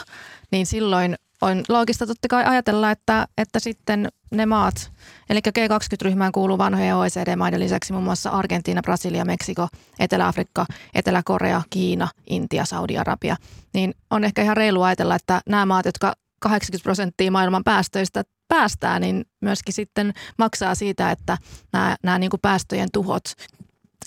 niin 0.51 0.65
silloin 0.65 1.15
on 1.41 1.63
loogista 1.69 2.07
totta 2.07 2.27
kai 2.27 2.45
ajatella, 2.45 2.91
että, 2.91 3.27
että 3.37 3.59
sitten 3.59 4.07
ne 4.31 4.45
maat, 4.45 4.91
eli 5.29 5.39
G20-ryhmään 5.39 6.31
kuuluu 6.31 6.57
vanhojen 6.57 6.95
OECD-maiden 6.95 7.59
lisäksi 7.59 7.93
muun 7.93 8.05
muassa 8.05 8.29
Argentiina, 8.29 8.81
Brasilia, 8.81 9.25
Meksiko, 9.25 9.67
Etelä-Afrikka, 9.99 10.65
Etelä-Korea, 10.93 11.61
Kiina, 11.69 12.07
Intia, 12.29 12.65
Saudi-Arabia, 12.65 13.35
niin 13.73 13.93
on 14.09 14.23
ehkä 14.23 14.41
ihan 14.41 14.57
reilu 14.57 14.81
ajatella, 14.81 15.15
että 15.15 15.41
nämä 15.49 15.65
maat, 15.65 15.85
jotka 15.85 16.13
80 16.41 16.83
prosenttia 16.83 17.31
maailman 17.31 17.63
päästöistä 17.63 18.23
päästää, 18.51 18.99
niin 18.99 19.25
myöskin 19.41 19.73
sitten 19.73 20.13
maksaa 20.37 20.75
siitä, 20.75 21.11
että 21.11 21.37
nämä, 21.73 21.95
nämä 22.03 22.19
niin 22.19 22.29
kuin 22.29 22.41
päästöjen 22.41 22.89
tuhot 22.93 23.23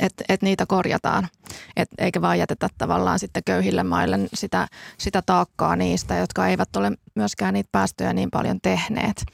että 0.01 0.25
et 0.29 0.43
niitä 0.43 0.67
korjataan, 0.67 1.29
et, 1.77 1.89
eikä 1.99 2.21
vaan 2.21 2.39
jätetä 2.39 2.69
tavallaan 2.79 3.19
sitten 3.19 3.43
köyhille 3.47 3.83
maille 3.83 4.19
sitä, 4.35 4.67
sitä 4.99 5.23
taakkaa 5.23 5.77
niistä, 5.77 6.17
jotka 6.17 6.47
eivät 6.47 6.77
ole 6.77 6.93
myöskään 7.15 7.55
niitä 7.55 7.69
päästöjä 7.73 8.13
niin 8.13 8.31
paljon 8.31 8.59
tehneet. 8.63 9.25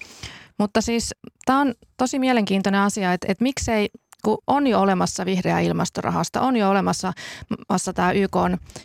Mutta 0.58 0.80
siis 0.80 1.14
tämä 1.44 1.60
on 1.60 1.74
tosi 1.96 2.18
mielenkiintoinen 2.18 2.80
asia, 2.80 3.12
että, 3.12 3.26
että 3.30 3.42
miksei 3.44 3.88
kun 4.24 4.38
on 4.46 4.66
jo 4.66 4.80
olemassa 4.80 5.24
vihreä 5.24 5.60
ilmastorahasta, 5.60 6.40
on 6.40 6.56
jo 6.56 6.70
olemassa 6.70 7.12
tämä 7.94 8.12
YK 8.12 8.36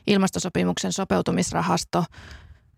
ilmastosopimuksen 0.07 0.93
sopeutumisrahasto, 0.93 2.05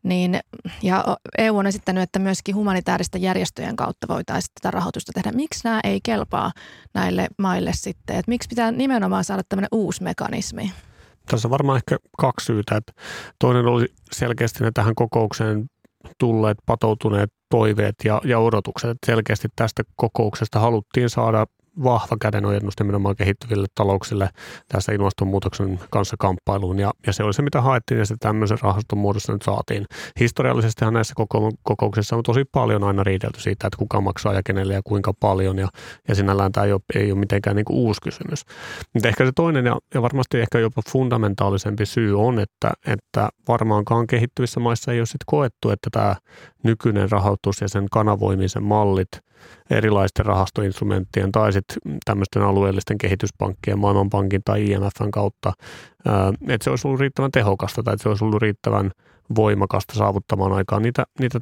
niin, 0.10 0.40
ja 0.84 1.18
EU 1.38 1.58
on 1.58 1.68
esittänyt, 1.68 2.04
että 2.04 2.20
myöskin 2.20 2.56
humanitaaristen 2.56 3.22
järjestöjen 3.22 3.76
kautta 3.76 4.08
voitaisiin 4.08 4.54
tätä 4.62 4.72
rahoitusta 4.72 5.12
tehdä. 5.16 5.32
Miksi 5.32 5.62
nämä 5.64 5.80
ei 5.84 6.00
kelpaa 6.04 6.52
näille 6.94 7.28
maille 7.38 7.72
sitten? 7.74 8.16
Että 8.16 8.32
miksi 8.32 8.50
pitää 8.50 8.72
nimenomaan 8.72 9.24
saada 9.24 9.44
tämmöinen 9.50 9.70
uusi 9.72 10.04
mekanismi? 10.04 10.72
Tässä 11.32 11.48
on 11.48 11.52
varmaan 11.52 11.78
ehkä 11.78 11.98
kaksi 12.18 12.46
syytä. 12.46 12.76
Että 12.76 12.94
toinen 13.40 13.66
oli 13.66 13.86
selkeästi 14.12 14.64
ne 14.64 14.72
tähän 14.74 14.96
kokoukseen 14.96 15.66
tulleet 16.20 16.58
patoutuneet 16.66 17.34
toiveet 17.50 17.96
ja, 18.06 18.22
ja 18.26 18.40
odotukset. 18.40 18.98
Selkeästi 19.06 19.48
tästä 19.56 19.84
kokouksesta 19.96 20.60
haluttiin 20.60 21.10
saada 21.10 21.46
vahva 21.84 22.18
kädenojennus 22.22 22.74
nimenomaan 22.80 23.16
kehittyville 23.16 23.68
talouksille 23.76 24.30
tässä 24.70 24.92
ilmastonmuutoksen 24.92 25.80
kanssa 25.90 26.16
kamppailuun. 26.20 26.80
Ja, 26.80 26.92
ja 27.08 27.14
se 27.14 27.24
oli 27.24 27.34
se, 27.34 27.42
mitä 27.42 27.62
haettiin 27.62 28.00
ja 28.00 28.06
se 28.06 28.16
tämmöisen 28.20 28.58
rahaston 28.62 29.00
muodossa 29.00 29.34
nyt 29.34 29.42
saatiin. 29.42 29.86
Historiallisestihan 30.20 30.94
näissä 30.94 31.14
koko, 31.16 31.52
kokouksissa 31.64 32.16
on 32.16 32.24
tosi 32.24 32.46
paljon 32.52 32.84
aina 32.84 33.04
riidelty 33.04 33.42
siitä, 33.42 33.68
että 33.68 33.78
kuka 33.78 34.02
maksaa 34.02 34.34
ja 34.34 34.42
kenelle 34.44 34.74
ja 34.74 34.82
kuinka 34.84 35.14
paljon. 35.14 35.58
Ja, 35.58 35.68
ja 36.08 36.16
sinällään 36.16 36.52
tämä 36.52 36.66
ei 36.66 36.74
ole, 36.74 36.82
ei 36.96 37.12
ole 37.12 37.20
mitenkään 37.20 37.56
niin 37.56 37.66
kuin 37.66 37.78
uusi 37.78 38.02
kysymys. 38.02 38.46
Mutta 38.94 39.08
ehkä 39.08 39.26
se 39.26 39.32
toinen 39.36 39.66
ja, 39.66 39.78
ja 39.94 40.02
varmasti 40.02 40.40
ehkä 40.40 40.60
jopa 40.60 40.82
fundamentaalisempi 40.90 41.86
syy 41.86 42.22
on, 42.22 42.40
että, 42.40 42.72
että 42.88 43.30
varmaankaan 43.48 44.08
kehittyvissä 44.08 44.60
maissa 44.60 44.92
ei 44.92 45.00
ole 45.00 45.06
sit 45.06 45.22
koettu, 45.26 45.70
että 45.70 45.90
tämä 45.92 46.16
nykyinen 46.64 47.12
rahoitus 47.12 47.62
ja 47.62 47.70
sen 47.70 47.86
kanavoimisen 47.92 48.64
mallit– 48.64 49.10
erilaisten 49.70 50.26
rahastoinstrumenttien 50.26 51.32
tai 51.32 51.54
sitten 51.54 51.67
tämmöisten 52.06 52.44
alueellisten 52.44 52.98
kehityspankkien, 52.98 53.80
Maailmanpankin 53.80 54.42
tai 54.46 54.72
IMFn 54.72 55.12
kautta, 55.12 55.54
että 56.48 56.64
se 56.64 56.70
olisi 56.70 56.88
ollut 56.88 57.00
riittävän 57.00 57.32
tehokasta 57.32 57.84
tai 57.84 57.94
että 57.94 58.04
se 58.04 58.10
olisi 58.10 58.24
ollut 58.24 58.42
riittävän 58.42 58.92
voimakasta 59.36 59.94
saavuttamaan 59.94 60.54
aikaan 60.54 60.82
niitä, 60.82 61.06
niitä 61.20 61.40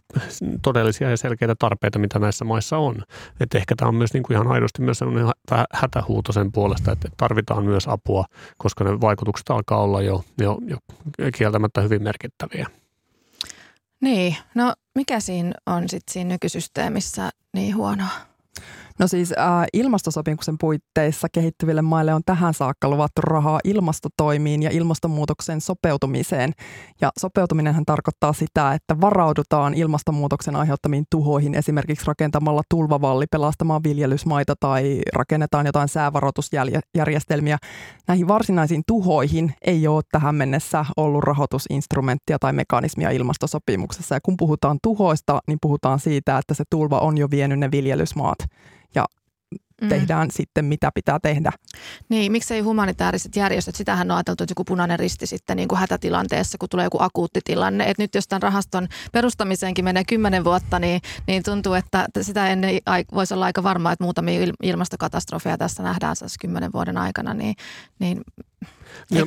todellisia 0.62 1.10
ja 1.10 1.17
selkeitä 1.17 1.55
tarpeita, 1.60 2.00
mitä 2.00 2.20
näissä 2.20 2.46
maissa 2.46 2.77
on. 2.77 2.96
Et 3.39 3.55
ehkä 3.55 3.75
tämä 3.75 3.89
on 3.89 3.96
myös 3.96 4.13
niin 4.13 4.24
kuin 4.24 4.36
ihan 4.36 4.48
aidosti 4.48 4.82
myös 4.82 4.98
sellainen 4.98 5.32
hätähuuto 5.74 6.32
sen 6.32 6.51
puolesta, 6.51 6.91
että 6.91 7.10
tarvitaan 7.17 7.65
myös 7.65 7.88
apua, 7.88 8.25
koska 8.58 8.84
ne 8.84 9.01
vaikutukset 9.01 9.50
alkaa 9.50 9.82
olla 9.82 10.01
jo, 10.01 10.24
jo, 10.41 10.58
jo 10.67 10.77
kieltämättä 11.38 11.82
hyvin 11.82 12.03
merkittäviä. 12.03 12.67
Niin, 14.01 14.36
no 14.55 14.74
mikä 14.96 15.20
siinä 15.20 15.51
on 15.65 15.89
sitten 15.89 16.13
siinä 16.13 16.27
nykysysteemissä 16.27 17.29
niin 17.53 17.75
huonoa? 17.75 18.08
No 19.00 19.08
siis 19.08 19.32
äh, 19.32 19.66
ilmastosopimuksen 19.74 20.56
puitteissa 20.60 21.28
kehittyville 21.34 21.82
maille 21.82 22.14
on 22.14 22.22
tähän 22.25 22.54
saakka 22.54 22.90
luvattu 22.90 23.22
rahaa 23.22 23.60
ilmastotoimiin 23.64 24.64
ja 24.64 24.70
ilmastonmuutoksen 24.70 25.62
sopeutumiseen. 25.62 26.54
Ja 27.02 27.12
sopeutuminenhan 27.20 27.86
tarkoittaa 27.86 28.34
sitä, 28.34 28.74
että 28.74 29.02
varaudutaan 29.02 29.74
ilmastonmuutoksen 29.74 30.56
aiheuttamiin 30.56 31.06
tuhoihin 31.10 31.56
esimerkiksi 31.56 32.06
rakentamalla 32.08 32.62
tulvavalli 32.70 33.25
pelastamaan 33.32 33.84
viljelysmaita 33.84 34.54
tai 34.60 35.02
rakennetaan 35.14 35.66
jotain 35.66 35.90
säävaroitusjärjestelmiä. 35.90 37.58
Näihin 38.08 38.28
varsinaisiin 38.28 38.84
tuhoihin 38.88 39.54
ei 39.62 39.88
ole 39.88 40.04
tähän 40.12 40.36
mennessä 40.36 40.86
ollut 40.98 41.24
rahoitusinstrumenttia 41.24 42.40
tai 42.40 42.54
mekanismia 42.54 43.10
ilmastosopimuksessa. 43.10 44.16
Ja 44.16 44.22
kun 44.22 44.38
puhutaan 44.38 44.78
tuhoista, 44.84 45.40
niin 45.48 45.60
puhutaan 45.62 46.00
siitä, 46.00 46.38
että 46.38 46.54
se 46.54 46.64
tulva 46.70 47.00
on 47.00 47.18
jo 47.18 47.32
vienyt 47.32 47.60
ne 47.60 47.72
viljelysmaat 47.72 48.38
ja 48.96 49.06
mm. 49.82 49.90
tehdään 49.90 50.32
sitten 50.32 50.66
mitä 50.66 50.90
pitää 50.96 51.20
tehdä. 51.20 51.52
Niin, 52.10 52.32
miksei 52.32 52.62
humanitaariset 52.62 53.36
järjestöt, 53.36 53.75
sitähän 53.75 54.12
on 54.12 54.18
ajateltu, 54.18 54.44
että 54.44 54.52
joku 54.52 54.64
punainen 54.64 55.00
risti 55.00 55.28
sitten 55.28 55.58
niin 55.58 55.68
kuin 55.68 55.80
hätätilanteessa, 55.80 56.58
kun 56.58 56.70
tulee 56.70 56.84
joku 56.84 56.98
akuutti 57.02 57.40
tilanne. 57.44 57.90
Että 57.90 58.04
nyt 58.04 58.16
jos 58.16 58.28
tämän 58.28 58.42
rahaston 58.42 58.88
perustamiseenkin 59.12 59.86
menee 59.86 60.04
kymmenen 60.04 60.44
vuotta, 60.44 60.80
niin, 60.80 61.02
niin 61.28 61.44
tuntuu, 61.44 61.74
että 61.74 62.08
sitä 62.22 62.48
ennen 62.48 62.80
voisi 63.14 63.34
olla 63.34 63.46
aika 63.46 63.64
varmaa, 63.64 63.92
että 63.92 64.04
muutamia 64.04 64.48
ilmastokatastrofeja 64.64 65.58
tässä 65.58 65.84
nähdään 65.84 66.16
kymmenen 66.42 66.74
vuoden 66.74 66.98
aikana, 66.98 67.34
niin, 67.34 67.56
niin 68.00 68.22
ja, 69.12 69.25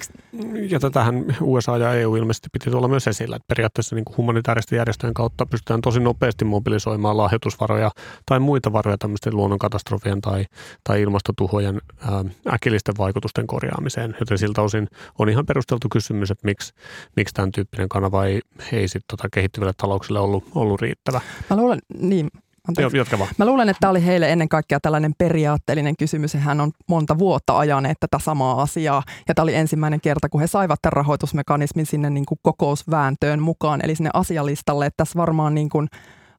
ja 0.70 0.80
tätähän 0.80 1.36
USA 1.40 1.78
ja 1.78 1.94
EU 1.94 2.16
ilmeisesti 2.16 2.48
piti 2.52 2.76
olla 2.76 2.88
myös 2.88 3.08
esillä, 3.08 3.36
että 3.36 3.48
periaatteessa 3.48 3.96
niin 3.96 4.04
humanitaaristen 4.16 4.76
järjestöjen 4.76 5.14
kautta 5.14 5.46
pystytään 5.46 5.80
tosi 5.80 6.00
nopeasti 6.00 6.44
mobilisoimaan 6.44 7.16
lahjoitusvaroja 7.16 7.90
tai 8.26 8.40
muita 8.40 8.72
varoja 8.72 8.98
tämmöisten 8.98 9.36
luonnonkatastrofien 9.36 10.20
tai, 10.20 10.44
tai 10.84 11.02
ilmastotuhojen 11.02 11.80
ää, 12.00 12.24
äkillisten 12.54 12.94
vaikutusten 12.98 13.46
korjaamiseen. 13.46 14.16
Joten 14.20 14.38
siltä 14.38 14.62
osin 14.62 14.88
on 15.18 15.28
ihan 15.28 15.46
perusteltu 15.46 15.88
kysymys, 15.92 16.30
että 16.30 16.44
miksi, 16.44 16.72
miksi 17.16 17.34
tämän 17.34 17.52
tyyppinen 17.52 17.88
kanava 17.88 18.24
ei, 18.24 18.40
ei 18.72 18.88
sit 18.88 19.02
tota 19.10 19.28
kehittyville 19.32 19.72
talouksille 19.76 20.20
ollut, 20.20 20.44
ollut 20.54 20.80
riittävä. 20.80 21.20
Mä 21.50 21.56
luulen, 21.56 21.78
niin 21.98 22.28
Anteeksi. 22.68 22.96
Jatka 22.96 23.18
vaan. 23.18 23.30
Mä 23.38 23.46
luulen, 23.46 23.68
että 23.68 23.80
tämä 23.80 23.90
oli 23.90 24.06
heille 24.06 24.32
ennen 24.32 24.48
kaikkea 24.48 24.80
tällainen 24.80 25.12
periaatteellinen 25.18 25.96
kysymys. 25.96 26.34
Hän 26.34 26.60
on 26.60 26.72
monta 26.88 27.18
vuotta 27.18 27.58
ajaneet 27.58 27.96
tätä 28.00 28.18
samaa 28.18 28.62
asiaa. 28.62 29.02
Ja 29.28 29.34
tämä 29.34 29.42
oli 29.42 29.54
ensimmäinen 29.54 30.00
kerta, 30.00 30.28
kun 30.28 30.40
he 30.40 30.46
saivat 30.46 30.82
tämän 30.82 30.92
rahoitusmekanismin 30.92 31.86
sinne 31.86 32.10
niin 32.10 32.26
kuin 32.26 32.38
kokousvääntöön 32.42 33.42
mukaan, 33.42 33.80
eli 33.84 33.94
sinne 33.94 34.10
asialistalle. 34.14 34.86
Että 34.86 34.96
tässä 34.96 35.16
varmaan 35.16 35.54
niin 35.54 35.68
kuin 35.68 35.88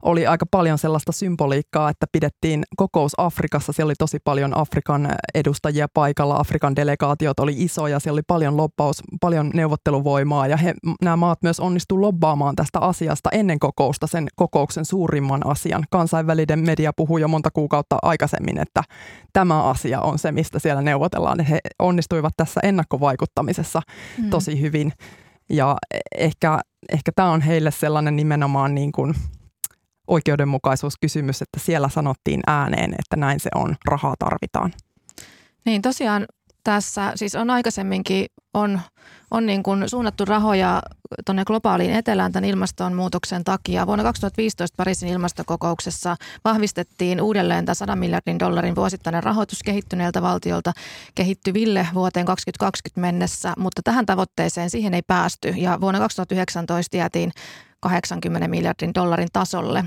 oli 0.03 0.27
aika 0.27 0.45
paljon 0.51 0.77
sellaista 0.77 1.11
symboliikkaa, 1.11 1.89
että 1.89 2.05
pidettiin 2.11 2.63
kokous 2.77 3.11
Afrikassa. 3.17 3.73
Siellä 3.73 3.89
oli 3.89 3.95
tosi 3.97 4.17
paljon 4.23 4.57
Afrikan 4.57 5.09
edustajia 5.33 5.87
paikalla. 5.93 6.35
Afrikan 6.35 6.75
delegaatiot 6.75 7.39
oli 7.39 7.53
isoja. 7.57 7.99
Siellä 7.99 8.15
oli 8.15 8.21
paljon 8.27 8.57
lobbaus, 8.57 9.01
paljon 9.21 9.51
neuvotteluvoimaa 9.53 10.47
ja 10.47 10.57
he, 10.57 10.73
nämä 11.01 11.15
maat 11.15 11.41
myös 11.43 11.59
onnistu 11.59 12.01
lobbaamaan 12.01 12.55
tästä 12.55 12.79
asiasta 12.79 13.29
ennen 13.31 13.59
kokousta 13.59 14.07
sen 14.07 14.27
kokouksen 14.35 14.85
suurimman 14.85 15.47
asian. 15.47 15.83
Kansainvälinen 15.89 16.59
media 16.59 16.91
puhui 16.93 17.21
jo 17.21 17.27
monta 17.27 17.51
kuukautta 17.51 17.97
aikaisemmin, 18.01 18.57
että 18.57 18.83
tämä 19.33 19.63
asia 19.63 20.01
on 20.01 20.19
se, 20.19 20.31
mistä 20.31 20.59
siellä 20.59 20.81
neuvotellaan. 20.81 21.39
He 21.39 21.59
onnistuivat 21.79 22.33
tässä 22.37 22.59
ennakkovaikuttamisessa 22.63 23.81
mm. 24.17 24.29
tosi 24.29 24.61
hyvin. 24.61 24.93
Ja 25.49 25.77
ehkä, 26.17 26.59
ehkä 26.89 27.11
tämä 27.15 27.31
on 27.31 27.41
heille 27.41 27.71
sellainen 27.71 28.15
nimenomaan 28.15 28.75
niin 28.75 28.91
kuin– 28.91 29.13
oikeudenmukaisuuskysymys, 30.09 31.41
että 31.41 31.59
siellä 31.59 31.89
sanottiin 31.89 32.41
ääneen, 32.47 32.91
että 32.91 33.15
näin 33.15 33.39
se 33.39 33.49
on, 33.55 33.75
rahaa 33.85 34.15
tarvitaan. 34.19 34.73
Niin 35.65 35.81
tosiaan 35.81 36.25
tässä 36.63 37.11
siis 37.15 37.35
on 37.35 37.49
aikaisemminkin 37.49 38.25
on, 38.53 38.81
on 39.31 39.45
niin 39.45 39.63
kuin 39.63 39.89
suunnattu 39.89 40.25
rahoja 40.25 40.81
tuonne 41.25 41.45
globaaliin 41.45 41.93
etelään 41.93 42.31
tämän 42.31 42.49
ilmastonmuutoksen 42.49 43.43
takia. 43.43 43.87
Vuonna 43.87 44.03
2015 44.03 44.75
Pariisin 44.77 45.09
ilmastokokouksessa 45.09 46.15
vahvistettiin 46.45 47.21
uudelleen 47.21 47.65
tämä 47.65 47.73
100 47.73 47.95
miljardin 47.95 48.39
dollarin 48.39 48.75
vuosittainen 48.75 49.23
rahoitus 49.23 49.63
kehittyneeltä 49.63 50.21
valtiolta 50.21 50.71
kehittyville 51.15 51.87
vuoteen 51.93 52.25
2020 52.25 53.01
mennessä, 53.01 53.53
mutta 53.57 53.81
tähän 53.83 54.05
tavoitteeseen 54.05 54.69
siihen 54.69 54.93
ei 54.93 55.01
päästy 55.07 55.49
ja 55.49 55.81
vuonna 55.81 55.99
2019 55.99 56.97
jäätiin 56.97 57.31
80 57.79 58.47
miljardin 58.47 58.93
dollarin 58.93 59.27
tasolle. 59.33 59.83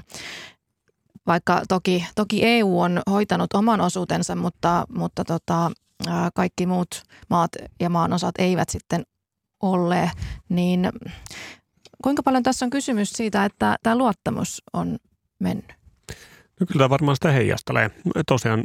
Vaikka 1.27 1.63
toki, 1.69 2.07
toki 2.15 2.41
EU 2.45 2.81
on 2.81 3.03
hoitanut 3.11 3.53
oman 3.53 3.81
osuutensa, 3.81 4.37
mutta, 4.37 4.87
mutta 4.89 5.25
tota, 5.25 5.71
kaikki 6.35 6.67
muut 6.67 7.03
maat 7.31 7.51
ja 7.81 7.91
maanosat 7.91 8.35
eivät 8.39 8.69
sitten 8.69 9.03
ole, 9.63 10.11
niin 10.49 10.89
kuinka 12.03 12.23
paljon 12.23 12.43
tässä 12.43 12.67
on 12.67 12.71
kysymys 12.71 13.11
siitä, 13.11 13.45
että 13.45 13.77
tämä 13.83 13.97
luottamus 13.97 14.63
on 14.73 14.99
mennyt? 15.39 15.73
No 16.61 16.67
kyllä 16.73 16.91
varmaan 16.91 17.17
sitä 17.17 17.31
heijastelee. 17.33 17.91
Tosiaan 18.27 18.65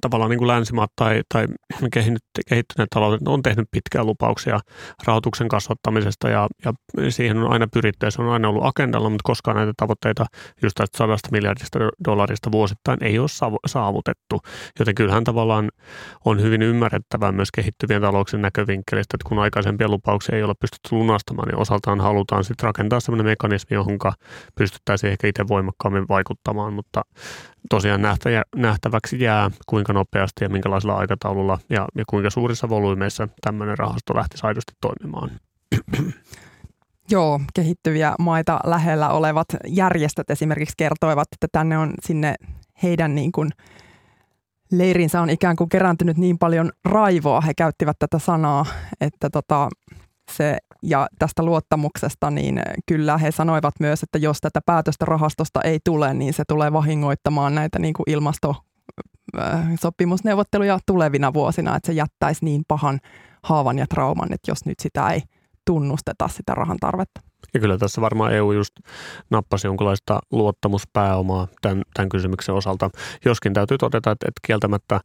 tavallaan 0.00 0.30
niin 0.30 0.38
kuin 0.38 0.48
länsimaat 0.48 0.90
tai, 0.96 1.22
tai 1.34 1.46
kehittyneet 1.92 2.90
taloudet 2.94 3.28
on 3.28 3.42
tehnyt 3.42 3.68
pitkään 3.70 4.06
lupauksia 4.06 4.60
rahoituksen 5.06 5.48
kasvattamisesta 5.48 6.28
ja, 6.28 6.48
ja 6.64 6.72
siihen 7.10 7.36
on 7.36 7.52
aina 7.52 7.66
pyritty 7.72 8.06
ja 8.06 8.10
se 8.10 8.22
on 8.22 8.28
aina 8.28 8.48
ollut 8.48 8.64
agendalla, 8.64 9.10
mutta 9.10 9.26
koskaan 9.26 9.56
näitä 9.56 9.72
tavoitteita 9.76 10.26
just 10.62 10.74
tästä 10.74 10.98
sadasta 10.98 11.28
miljardista 11.32 11.78
dollarista 12.04 12.52
vuosittain 12.52 13.04
ei 13.04 13.18
ole 13.18 13.28
saavutettu. 13.66 14.40
Joten 14.78 14.94
kyllähän 14.94 15.24
tavallaan 15.24 15.70
on 16.24 16.42
hyvin 16.42 16.62
ymmärrettävää 16.62 17.32
myös 17.32 17.48
kehittyvien 17.52 18.02
talouksien 18.02 18.42
näkövinkkelistä, 18.42 19.16
että 19.16 19.28
kun 19.28 19.38
aikaisempia 19.38 19.88
lupauksia 19.88 20.36
ei 20.36 20.42
ole 20.42 20.54
pystytty 20.60 20.88
lunastamaan, 20.92 21.48
niin 21.48 21.58
osaltaan 21.58 22.00
halutaan 22.00 22.44
sitten 22.44 22.64
rakentaa 22.66 23.00
sellainen 23.00 23.26
mekanismi, 23.26 23.74
johon 23.74 23.98
pystyttäisiin 24.54 25.12
ehkä 25.12 25.28
itse 25.28 25.48
voimakkaammin 25.48 26.08
vaikuttamaan, 26.08 26.72
mutta 26.72 27.02
tosiaan 27.70 28.02
nähtäväksi 28.74 29.20
jää, 29.20 29.50
kuinka 29.66 29.92
nopeasti 29.92 30.44
ja 30.44 30.48
minkälaisella 30.48 30.94
aikataululla 30.94 31.58
ja, 31.70 31.88
ja 31.94 32.04
kuinka 32.06 32.30
suurissa 32.30 32.68
volyymeissa 32.68 33.28
tämmöinen 33.40 33.78
rahasto 33.78 34.16
lähtisi 34.16 34.46
aidosti 34.46 34.72
toimimaan. 34.80 35.30
Joo, 37.10 37.40
kehittyviä 37.54 38.14
maita 38.18 38.60
lähellä 38.64 39.08
olevat 39.08 39.46
järjestöt 39.66 40.30
esimerkiksi 40.30 40.74
kertoivat, 40.76 41.28
että 41.32 41.46
tänne 41.52 41.78
on 41.78 41.94
sinne 42.02 42.34
heidän 42.82 43.14
niin 43.14 43.32
kuin 43.32 43.50
leirinsä 44.72 45.20
on 45.20 45.30
ikään 45.30 45.56
kuin 45.56 45.68
kerääntynyt 45.68 46.16
niin 46.16 46.38
paljon 46.38 46.72
raivoa, 46.84 47.40
he 47.40 47.54
käyttivät 47.54 47.98
tätä 47.98 48.18
sanaa, 48.18 48.66
että 49.00 49.30
tota, 49.30 49.68
se, 50.32 50.58
ja 50.84 51.06
tästä 51.18 51.42
luottamuksesta, 51.42 52.30
niin 52.30 52.62
kyllä 52.86 53.18
he 53.18 53.30
sanoivat 53.30 53.74
myös, 53.80 54.02
että 54.02 54.18
jos 54.18 54.38
tätä 54.40 54.60
päätöstä 54.66 55.04
rahastosta 55.04 55.60
ei 55.60 55.78
tule, 55.84 56.14
niin 56.14 56.34
se 56.34 56.42
tulee 56.48 56.72
vahingoittamaan 56.72 57.54
näitä 57.54 57.78
niin 57.78 57.94
kuin 57.94 58.04
ilmasto 58.10 58.56
sopimusneuvotteluja 59.80 60.78
tulevina 60.86 61.32
vuosina, 61.32 61.76
että 61.76 61.86
se 61.86 61.92
jättäisi 61.92 62.44
niin 62.44 62.62
pahan 62.68 63.00
haavan 63.42 63.78
ja 63.78 63.86
trauman, 63.86 64.32
että 64.32 64.50
jos 64.50 64.66
nyt 64.66 64.80
sitä 64.80 65.10
ei 65.10 65.22
tunnusteta 65.66 66.28
sitä 66.28 66.54
rahan 66.54 66.76
tarvetta. 66.80 67.20
Ja 67.54 67.60
kyllä 67.60 67.78
tässä 67.78 68.00
varmaan 68.00 68.34
EU 68.34 68.52
just 68.52 68.72
nappasi 69.30 69.66
jonkinlaista 69.66 70.20
luottamuspääomaa 70.30 71.48
tämän, 71.62 71.82
tämän 71.94 72.08
kysymyksen 72.08 72.54
osalta. 72.54 72.90
Joskin 73.24 73.52
täytyy 73.52 73.78
todeta, 73.78 74.10
että, 74.10 74.28
että 74.28 74.40
kieltämättä 74.46 75.00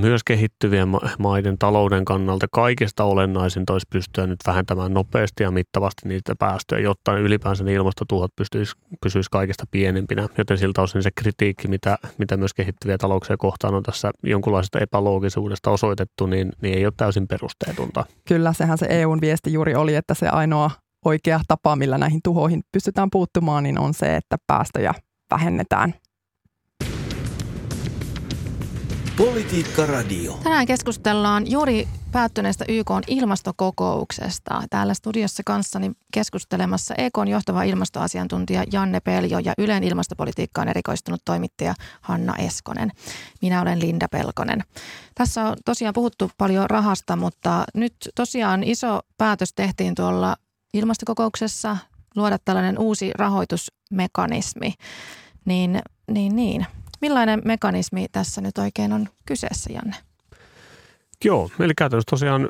myös 0.00 0.24
kehittyvien 0.24 0.88
maiden 1.18 1.58
talouden 1.58 2.04
kannalta 2.04 2.46
kaikista 2.52 3.04
olennaisinta 3.04 3.72
olisi 3.72 3.86
pystyä 3.92 4.26
nyt 4.26 4.38
vähentämään 4.46 4.94
nopeasti 4.94 5.42
ja 5.42 5.50
mittavasti 5.50 6.08
niitä 6.08 6.34
päästöjä, 6.38 6.82
jotta 6.82 7.18
ylipäänsä 7.18 7.64
ne 7.64 7.72
ilmastotuhot 7.72 8.30
pystyisi, 8.36 8.72
pysyisi 9.02 9.30
kaikista 9.30 9.64
pienempinä. 9.70 10.28
Joten 10.38 10.58
siltä 10.58 10.82
osin 10.82 11.02
se 11.02 11.10
kritiikki, 11.16 11.68
mitä, 11.68 11.98
mitä 12.18 12.36
myös 12.36 12.54
kehittyviä 12.54 12.98
talouksia 12.98 13.36
kohtaan 13.36 13.74
on 13.74 13.82
tässä 13.82 14.10
jonkunlaisesta 14.22 14.78
epäloogisuudesta 14.78 15.70
osoitettu, 15.70 16.26
niin, 16.26 16.52
niin 16.62 16.74
ei 16.74 16.86
ole 16.86 16.92
täysin 16.96 17.28
perusteetonta. 17.28 18.04
Kyllä, 18.28 18.52
sehän 18.52 18.78
se 18.78 18.86
EUn 18.90 19.20
viesti 19.20 19.52
juuri 19.52 19.74
oli, 19.74 19.94
että 19.94 20.14
se 20.14 20.28
ainoa 20.28 20.70
oikea 21.04 21.40
tapa, 21.48 21.76
millä 21.76 21.98
näihin 21.98 22.20
tuhoihin 22.24 22.60
pystytään 22.72 23.08
puuttumaan, 23.12 23.64
niin 23.64 23.78
on 23.78 23.94
se, 23.94 24.16
että 24.16 24.36
päästöjä 24.46 24.94
vähennetään 25.30 25.94
Politiikka 29.18 29.86
Radio. 29.86 30.38
Tänään 30.42 30.66
keskustellaan 30.66 31.50
juuri 31.50 31.88
päättyneestä 32.12 32.64
YK 32.68 32.90
ilmastokokouksesta. 33.06 34.62
Täällä 34.70 34.94
studiossa 34.94 35.42
kanssani 35.46 35.92
keskustelemassa 36.12 36.94
EK 36.94 37.12
johtava 37.30 37.62
ilmastoasiantuntija 37.62 38.64
Janne 38.72 39.00
Peljo 39.00 39.38
ja 39.38 39.52
Ylen 39.58 39.84
ilmastopolitiikkaan 39.84 40.68
erikoistunut 40.68 41.20
toimittaja 41.24 41.74
Hanna 42.00 42.36
Eskonen. 42.36 42.90
Minä 43.42 43.62
olen 43.62 43.80
Linda 43.80 44.08
Pelkonen. 44.08 44.64
Tässä 45.14 45.44
on 45.44 45.56
tosiaan 45.64 45.94
puhuttu 45.94 46.30
paljon 46.38 46.70
rahasta, 46.70 47.16
mutta 47.16 47.64
nyt 47.74 47.94
tosiaan 48.14 48.64
iso 48.64 49.00
päätös 49.16 49.52
tehtiin 49.54 49.94
tuolla 49.94 50.36
ilmastokokouksessa 50.74 51.76
luoda 52.16 52.38
tällainen 52.44 52.78
uusi 52.78 53.10
rahoitusmekanismi. 53.14 54.74
Niin, 55.44 55.80
niin, 56.10 56.36
niin. 56.36 56.66
Millainen 57.00 57.42
mekanismi 57.44 58.06
tässä 58.12 58.40
nyt 58.40 58.58
oikein 58.58 58.92
on 58.92 59.08
kyseessä, 59.26 59.72
Janne? 59.72 60.07
Joo, 61.24 61.50
eli 61.60 61.72
käytännössä 61.78 62.10
tosiaan 62.10 62.48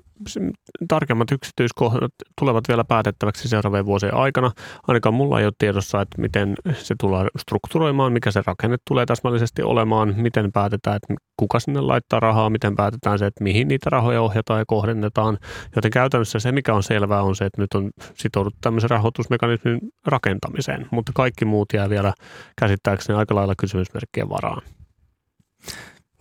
tarkemmat 0.89 1.31
yksityiskohdat 1.33 2.13
tulevat 2.39 2.65
vielä 2.69 2.85
päätettäväksi 2.85 3.49
seuraavien 3.49 3.87
vuosien 3.87 4.15
aikana. 4.15 4.51
Ainakaan 4.89 5.15
mulla 5.15 5.41
ei 5.41 5.47
ole 5.47 5.53
tiedossa, 5.59 6.01
että 6.01 6.21
miten 6.21 6.55
se 6.73 6.95
tulee 7.01 7.27
strukturoimaan, 7.39 8.13
mikä 8.13 8.31
se 8.31 8.43
rakenne 8.47 8.77
tulee 8.89 9.07
täsmällisesti 9.07 9.63
olemaan, 9.63 10.15
miten 10.17 10.53
päätetään, 10.53 10.97
että 10.97 11.15
kuka 11.37 11.61
sinne 11.61 11.81
laittaa 11.81 12.21
rahaa, 12.21 12.51
miten 12.51 12.77
päätetään 12.77 13.19
se, 13.19 13.27
että 13.27 13.45
mihin 13.45 13.69
niitä 13.69 13.91
rahoja 13.91 14.23
ohjataan 14.23 14.59
ja 14.61 14.65
kohdennetaan. 14.67 15.39
Joten 15.77 15.91
käytännössä 15.91 16.39
se, 16.39 16.53
mikä 16.53 16.75
on 16.75 16.83
selvää, 16.83 17.23
on 17.23 17.37
se, 17.37 17.45
että 17.45 17.63
nyt 17.63 17.75
on 17.75 17.91
sitouduttu 18.15 18.59
tämmöisen 18.61 18.91
rahoitusmekanismin 18.91 19.79
rakentamiseen, 20.07 20.87
mutta 20.91 21.13
kaikki 21.15 21.45
muut 21.45 21.69
jää 21.73 21.91
vielä 21.91 22.13
käsittääkseni 22.61 23.19
aika 23.19 23.35
lailla 23.35 23.55
kysymysmerkkien 23.59 24.29
varaan 24.29 24.63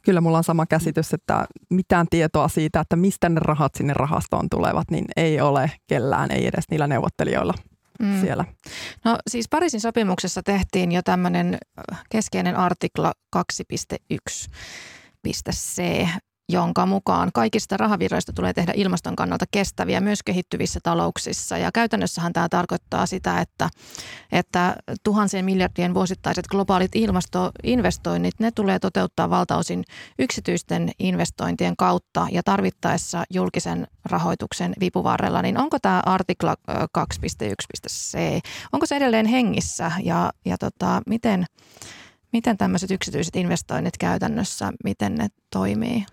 kyllä 0.08 0.22
mulla 0.22 0.38
on 0.38 0.43
sama 0.43 0.65
käsitys, 0.65 1.13
että 1.13 1.46
mitään 1.70 2.08
tietoa 2.10 2.48
siitä, 2.48 2.80
että 2.80 2.96
mistä 2.96 3.30
ne 3.30 3.39
rahat 3.39 3.76
sinne 3.76 3.93
rahastoon 3.93 4.50
tulevat, 4.50 4.91
niin 4.91 5.06
ei 5.17 5.41
ole 5.41 5.72
kellään, 5.88 6.32
ei 6.32 6.48
edes 6.48 6.63
niillä 6.72 6.88
neuvottelijoilla 6.88 7.54
mm. 8.00 8.22
siellä. 8.22 8.46
No 9.06 9.17
siis 9.30 9.50
Pariisin 9.50 9.82
sopimuksessa 9.82 10.43
tehtiin 10.43 10.91
jo 10.91 11.02
tämmöinen 11.04 11.58
keskeinen 12.10 12.56
artikla 12.56 13.13
2.1.c, 13.36 16.08
jonka 16.50 16.86
mukaan 16.86 17.30
kaikista 17.34 17.78
rahavirroista 17.78 18.34
tulee 18.34 18.54
tehdä 18.54 18.74
ilmaston 18.76 19.16
kannalta 19.16 19.46
kestäviä 19.52 20.02
myös 20.02 20.24
kehittyvissä 20.24 20.80
talouksissa. 20.84 21.58
Ja 21.58 21.72
käytännössähän 21.72 22.34
tämä 22.34 22.50
tarkoittaa 22.50 23.06
sitä, 23.06 23.42
että, 23.42 23.70
että 24.32 24.76
tuhansien 25.04 25.46
miljardien 25.46 25.94
vuosittaiset 25.94 26.48
globaalit 26.48 26.96
ilmastoinvestoinnit, 26.96 28.40
ne 28.40 28.52
tulee 28.52 28.80
toteuttaa 28.80 29.30
valtaosin 29.30 29.84
yksityisten 30.20 30.92
investointien 31.00 31.78
kautta 31.78 32.28
ja 32.32 32.44
tarvittaessa 32.44 33.24
julkisen 33.30 33.88
rahoituksen 34.06 34.74
vipuvarrella. 34.80 35.42
Niin 35.42 35.58
onko 35.58 35.78
tämä 35.82 36.02
artikla 36.06 36.56
2.1.c, 36.98 38.18
onko 38.74 38.86
se 38.86 38.96
edelleen 38.96 39.26
hengissä 39.26 39.92
ja, 40.04 40.32
ja 40.46 40.58
tota, 40.58 41.02
miten, 41.08 41.46
miten 42.34 42.58
tämmöiset 42.58 42.92
yksityiset 42.92 43.36
investoinnit 43.36 43.98
käytännössä, 43.98 44.74
miten 44.84 45.16
ne 45.16 45.28
toimii? 45.50 46.06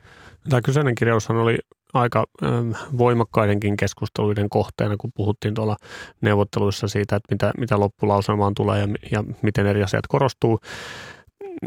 Tämä 0.49 0.63
kyseinen 0.63 0.95
kirjaushan 0.95 1.37
oli 1.37 1.59
aika 1.95 2.25
ähm, 2.43 2.71
voimakkaidenkin 2.99 3.77
keskusteluiden 3.77 4.49
kohteena, 4.49 4.97
kun 4.97 5.11
puhuttiin 5.15 5.55
tuolla 5.55 5.77
neuvotteluissa 6.21 6.89
siitä, 6.89 7.17
että 7.17 7.35
mitä, 7.35 7.53
mitä 7.59 7.81
loppulauselmaan 7.81 8.55
tulee 8.55 8.81
ja, 8.81 8.89
ja 9.11 9.25
miten 9.43 9.67
eri 9.67 9.83
asiat 9.83 10.07
korostuu. 10.09 10.59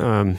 Ähm, 0.03 0.31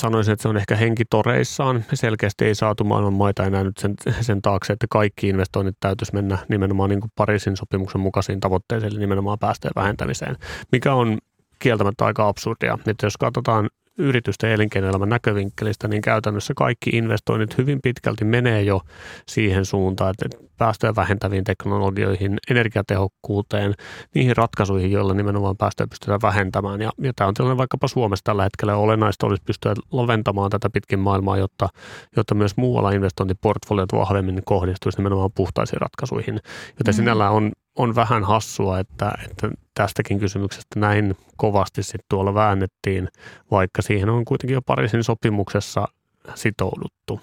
sanoisin, 0.00 0.32
että 0.32 0.42
se 0.42 0.48
on 0.48 0.56
ehkä 0.56 0.76
henkitoreissaan. 0.76 1.84
Selkeästi 1.94 2.44
ei 2.44 2.54
saatu 2.54 2.84
maailman 2.84 3.12
maita 3.12 3.44
enää 3.44 3.64
nyt 3.64 3.78
sen, 3.78 3.94
sen 4.20 4.42
taakse, 4.42 4.72
että 4.72 4.86
kaikki 4.90 5.28
investoinnit 5.28 5.76
täytyisi 5.80 6.14
mennä 6.14 6.38
nimenomaan 6.48 6.90
niin 6.90 7.00
kuin 7.00 7.10
Pariisin 7.16 7.56
sopimuksen 7.56 8.00
mukaisiin 8.00 8.40
tavoitteisiin, 8.40 8.92
eli 8.92 9.00
nimenomaan 9.00 9.38
päästöjen 9.38 9.72
vähentämiseen, 9.76 10.36
mikä 10.72 10.94
on 10.94 11.18
kieltämättä 11.58 12.04
aika 12.04 12.28
absurdia. 12.28 12.78
Että 12.86 13.06
jos 13.06 13.16
katsotaan 13.16 13.70
yritysten 13.98 14.50
elinkeinoelämän 14.50 15.08
näkövinkkelistä, 15.08 15.88
niin 15.88 16.02
käytännössä 16.02 16.54
kaikki 16.56 16.90
investoinnit 16.90 17.58
hyvin 17.58 17.82
pitkälti 17.82 18.24
menee 18.24 18.62
jo 18.62 18.80
siihen 19.28 19.64
suuntaan, 19.64 20.10
että 20.10 20.38
päästöjä 20.58 20.96
vähentäviin 20.96 21.44
teknologioihin, 21.44 22.38
energiatehokkuuteen, 22.50 23.74
niihin 24.14 24.36
ratkaisuihin, 24.36 24.92
joilla 24.92 25.14
nimenomaan 25.14 25.56
päästöjä 25.56 25.86
pystytään 25.86 26.22
vähentämään. 26.22 26.80
Ja, 26.80 26.90
ja 27.02 27.12
tämä 27.16 27.28
on 27.28 27.34
tilanne 27.34 27.56
vaikkapa 27.56 27.88
Suomessa 27.88 28.24
tällä 28.24 28.42
hetkellä 28.42 28.76
olennaista 28.76 29.26
olisi 29.26 29.42
pystyä 29.46 29.74
loventamaan 29.92 30.50
tätä 30.50 30.70
pitkin 30.70 30.98
maailmaa, 30.98 31.36
jotta, 31.36 31.68
jotta 32.16 32.34
myös 32.34 32.56
muualla 32.56 32.90
investointiportfoliot 32.90 33.92
vahvemmin 33.92 34.42
kohdistuisi 34.44 34.98
nimenomaan 34.98 35.30
puhtaisiin 35.34 35.80
ratkaisuihin. 35.80 36.40
Joten 36.78 36.94
mm. 36.94 36.96
sinällään 36.96 37.32
on 37.32 37.52
on 37.76 37.94
vähän 37.94 38.24
hassua, 38.24 38.78
että, 38.78 39.12
että 39.24 39.50
tästäkin 39.74 40.18
kysymyksestä 40.18 40.80
näin 40.80 41.16
kovasti 41.36 41.82
sitten 41.82 42.06
tuolla 42.08 42.34
väännettiin, 42.34 43.08
vaikka 43.50 43.82
siihen 43.82 44.08
on 44.08 44.24
kuitenkin 44.24 44.54
jo 44.54 44.62
Pariisin 44.62 45.04
sopimuksessa 45.04 45.88
sitouduttu. 46.34 47.20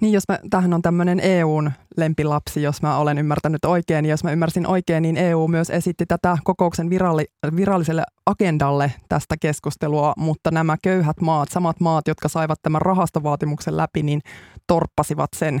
Niin, 0.00 0.12
jos 0.12 0.24
mä, 0.28 0.38
tähän 0.50 0.74
on 0.74 0.82
tämmöinen 0.82 1.20
EUn 1.20 1.70
lempilapsi, 1.96 2.62
jos 2.62 2.82
mä 2.82 2.98
olen 2.98 3.18
ymmärtänyt 3.18 3.64
oikein. 3.64 4.04
Ja 4.04 4.10
jos 4.10 4.24
mä 4.24 4.32
ymmärsin 4.32 4.66
oikein, 4.66 5.02
niin 5.02 5.16
EU 5.16 5.48
myös 5.48 5.70
esitti 5.70 6.06
tätä 6.06 6.38
kokouksen 6.44 6.90
viralli, 6.90 7.24
viralliselle 7.56 8.02
agendalle 8.26 8.92
tästä 9.08 9.34
keskustelua, 9.40 10.12
mutta 10.16 10.50
nämä 10.50 10.76
köyhät 10.82 11.20
maat, 11.20 11.48
samat 11.48 11.80
maat, 11.80 12.08
jotka 12.08 12.28
saivat 12.28 12.58
tämän 12.62 12.82
rahastovaatimuksen 12.82 13.76
läpi, 13.76 14.02
niin 14.02 14.20
torppasivat 14.66 15.30
sen. 15.36 15.60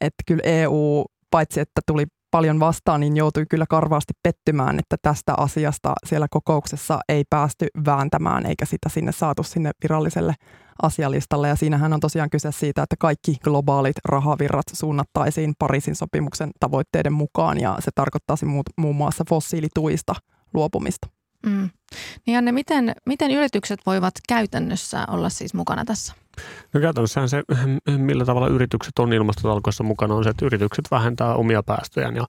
Että 0.00 0.22
kyllä 0.26 0.42
EU, 0.44 1.04
paitsi 1.30 1.60
että 1.60 1.80
tuli 1.86 2.06
paljon 2.32 2.60
vastaan, 2.60 3.00
niin 3.00 3.16
joutui 3.16 3.46
kyllä 3.50 3.66
karvaasti 3.68 4.12
pettymään, 4.22 4.78
että 4.78 4.96
tästä 5.02 5.34
asiasta 5.36 5.92
siellä 6.06 6.26
kokouksessa 6.30 7.00
ei 7.08 7.24
päästy 7.30 7.66
vääntämään 7.86 8.46
eikä 8.46 8.64
sitä 8.64 8.88
sinne 8.88 9.12
saatu 9.12 9.42
sinne 9.42 9.70
viralliselle 9.82 10.34
asialistalle. 10.82 11.48
Ja 11.48 11.56
siinähän 11.56 11.92
on 11.92 12.00
tosiaan 12.00 12.30
kyse 12.30 12.52
siitä, 12.52 12.82
että 12.82 12.96
kaikki 12.98 13.36
globaalit 13.44 13.96
rahavirrat 14.04 14.66
suunnattaisiin 14.72 15.54
Pariisin 15.58 15.96
sopimuksen 15.96 16.50
tavoitteiden 16.60 17.12
mukaan 17.12 17.60
ja 17.60 17.76
se 17.80 17.90
tarkoittaisi 17.94 18.46
muun 18.76 18.96
muassa 18.96 19.24
fossiilituista 19.28 20.14
luopumista. 20.54 21.08
Mm. 21.46 21.70
Niin 22.26 22.34
Janne, 22.34 22.52
miten, 22.52 22.94
miten 23.06 23.30
yritykset 23.30 23.80
voivat 23.86 24.14
käytännössä 24.28 25.04
olla 25.08 25.28
siis 25.28 25.54
mukana 25.54 25.84
tässä? 25.84 26.21
No 26.74 26.80
käytännössähän 26.80 27.28
se, 27.28 27.42
millä 27.96 28.24
tavalla 28.24 28.48
yritykset 28.48 28.98
on 28.98 29.12
ilmastotalkoissa 29.12 29.84
mukana, 29.84 30.14
on 30.14 30.24
se, 30.24 30.30
että 30.30 30.46
yritykset 30.46 30.84
vähentää 30.90 31.34
omia 31.34 31.62
päästöjään. 31.62 32.16
Ja, 32.16 32.24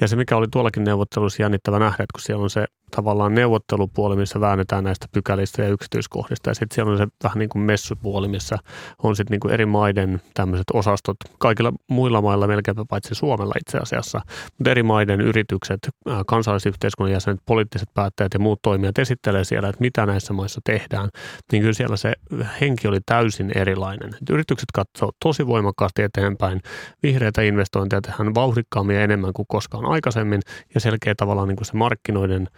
ja 0.00 0.08
se, 0.08 0.16
mikä 0.16 0.36
oli 0.36 0.46
tuollakin 0.52 0.84
neuvottelussa 0.84 1.42
jännittävä 1.42 1.78
nähdä, 1.78 2.04
että 2.04 2.12
kun 2.12 2.20
siellä 2.20 2.42
on 2.42 2.50
se 2.50 2.66
tavallaan 2.90 3.34
neuvottelupuoli, 3.34 4.16
missä 4.16 4.40
väännetään 4.40 4.84
näistä 4.84 5.06
pykälistä 5.12 5.62
ja 5.62 5.68
yksityiskohdista. 5.68 6.50
Ja 6.50 6.54
sitten 6.54 6.74
siellä 6.74 6.92
on 6.92 6.98
se 6.98 7.06
vähän 7.24 7.38
niin 7.38 7.48
kuin 7.48 7.62
messupuoli, 7.62 8.28
missä 8.28 8.56
on 9.02 9.16
sitten 9.16 9.34
niin 9.34 9.40
kuin 9.40 9.54
eri 9.54 9.66
maiden 9.66 10.20
tämmöiset 10.34 10.66
osastot, 10.72 11.16
kaikilla 11.38 11.72
muilla 11.88 12.22
mailla 12.22 12.46
melkeinpä 12.46 12.84
paitsi 12.88 13.14
Suomella 13.14 13.54
itse 13.60 13.78
asiassa, 13.78 14.20
mutta 14.58 14.70
eri 14.70 14.82
maiden 14.82 15.20
yritykset, 15.20 15.88
kansallisyhteiskunnan 16.26 17.12
jäsenet, 17.12 17.40
poliittiset 17.46 17.88
päättäjät 17.94 18.34
ja 18.34 18.40
muut 18.40 18.62
toimijat 18.62 18.98
esittelee 18.98 19.44
siellä, 19.44 19.68
että 19.68 19.80
mitä 19.80 20.06
näissä 20.06 20.32
maissa 20.32 20.60
tehdään. 20.64 21.08
Niin 21.52 21.60
kyllä 21.62 21.74
siellä 21.74 21.96
se 21.96 22.12
henki 22.60 22.88
oli 22.88 22.98
täysin 23.06 23.52
erilainen. 23.54 24.08
Et 24.08 24.30
yritykset 24.30 24.68
katsoo 24.74 25.10
tosi 25.22 25.46
voimakkaasti 25.46 26.02
eteenpäin. 26.02 26.60
Vihreitä 27.02 27.42
investointeja 27.42 28.00
tehdään 28.00 28.34
vauhdikkaammin 28.34 28.96
ja 28.96 29.02
enemmän 29.02 29.32
kuin 29.32 29.46
koskaan 29.48 29.86
aikaisemmin 29.86 30.40
ja 30.74 30.80
selkeä 30.80 31.14
tavallaan 31.14 31.48
niin 31.48 31.56
kuin 31.56 31.66
se 31.66 31.76
markkinoiden 31.76 32.48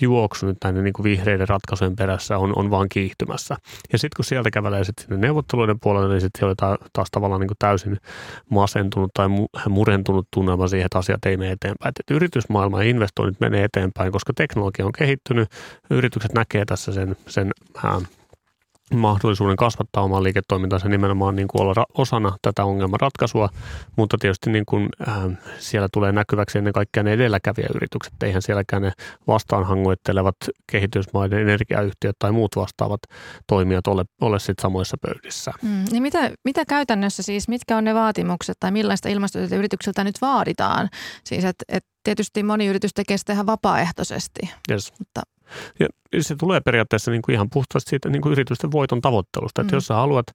juoksu 0.00 0.46
nyt 0.46 0.58
näiden 0.64 0.84
niin 0.84 0.92
kuin 0.92 1.04
vihreiden 1.04 1.48
ratkaisujen 1.48 1.96
perässä 1.96 2.38
on, 2.38 2.52
on 2.58 2.70
vaan 2.70 2.88
kiihtymässä. 2.88 3.56
Ja 3.92 3.98
sitten 3.98 4.16
kun 4.16 4.24
sieltä 4.24 4.50
kävelee 4.50 4.84
sitten 4.84 5.04
sinne 5.04 5.26
neuvotteluiden 5.26 5.80
puolelle, 5.80 6.08
niin 6.08 6.20
sitten 6.20 6.38
siellä 6.38 6.54
oli 6.70 6.80
taas 6.92 7.08
tavallaan 7.10 7.40
niin 7.40 7.48
kuin 7.48 7.58
täysin 7.58 7.96
masentunut 8.50 9.10
tai 9.14 9.28
murentunut 9.68 10.28
tunnelma 10.34 10.68
siihen, 10.68 10.86
että 10.86 10.98
asiat 10.98 11.26
ei 11.26 11.36
mene 11.36 11.50
eteenpäin. 11.50 11.88
Että 11.88 12.14
yritysmaailma 12.14 12.82
ja 12.82 12.90
investoinnit 12.90 13.40
menee 13.40 13.64
eteenpäin, 13.64 14.12
koska 14.12 14.32
teknologia 14.36 14.86
on 14.86 14.92
kehittynyt, 14.92 15.48
yritykset 15.90 16.32
näkee 16.32 16.64
tässä 16.64 16.92
sen, 16.92 17.16
sen 17.28 17.50
mahdollisuuden 18.94 19.56
kasvattaa 19.56 20.02
omaa 20.02 20.22
liiketoimintansa 20.22 20.88
nimenomaan 20.88 21.36
niin 21.36 21.48
kuin 21.48 21.62
olla 21.62 21.86
osana 21.94 22.36
tätä 22.42 22.64
ongelman 22.64 23.00
ratkaisua, 23.00 23.48
mutta 23.96 24.16
tietysti 24.20 24.50
niin 24.50 24.66
kuin, 24.66 24.88
äh, 25.08 25.14
siellä 25.58 25.88
tulee 25.92 26.12
näkyväksi 26.12 26.58
ennen 26.58 26.72
kaikkea 26.72 27.02
ne 27.02 27.12
edelläkävijäyritykset, 27.12 28.22
eihän 28.22 28.42
sielläkään 28.42 28.82
ne 28.82 28.92
vastaanhangoittelevat 29.26 30.36
kehitysmaiden 30.72 31.40
energiayhtiöt 31.40 32.16
tai 32.18 32.32
muut 32.32 32.56
vastaavat 32.56 33.00
toimijat 33.46 33.86
ole, 33.86 34.04
ole 34.20 34.38
sit 34.38 34.58
samoissa 34.58 34.96
pöydissä. 34.96 35.52
Mm, 35.62 35.84
niin 35.90 36.02
mitä, 36.02 36.30
mitä 36.44 36.64
käytännössä 36.64 37.22
siis, 37.22 37.48
mitkä 37.48 37.76
on 37.76 37.84
ne 37.84 37.94
vaatimukset 37.94 38.56
tai 38.60 38.70
millaista 38.70 39.08
ilmastotyötä 39.08 39.56
yritykseltä 39.56 40.04
nyt 40.04 40.20
vaaditaan? 40.20 40.88
Siis 41.24 41.44
että 41.44 41.64
et 41.68 41.84
tietysti 42.02 42.42
moni 42.42 42.66
yritys 42.66 42.94
tekee 42.94 43.16
sitä 43.16 43.32
ihan 43.32 43.46
vapaaehtoisesti, 43.46 44.40
yes. 44.70 44.92
mutta 44.98 45.22
ja 45.80 45.88
se 46.20 46.36
tulee 46.36 46.60
periaatteessa 46.60 47.10
niin 47.10 47.22
kuin 47.22 47.34
ihan 47.34 47.50
puhtaasti 47.52 47.90
siitä 47.90 48.08
niin 48.08 48.22
kuin 48.22 48.32
yritysten 48.32 48.72
voiton 48.72 49.00
tavoittelusta. 49.00 49.62
Mm. 49.62 49.66
Että 49.66 49.76
jos 49.76 49.86
sä 49.86 49.94
haluat 49.94 50.26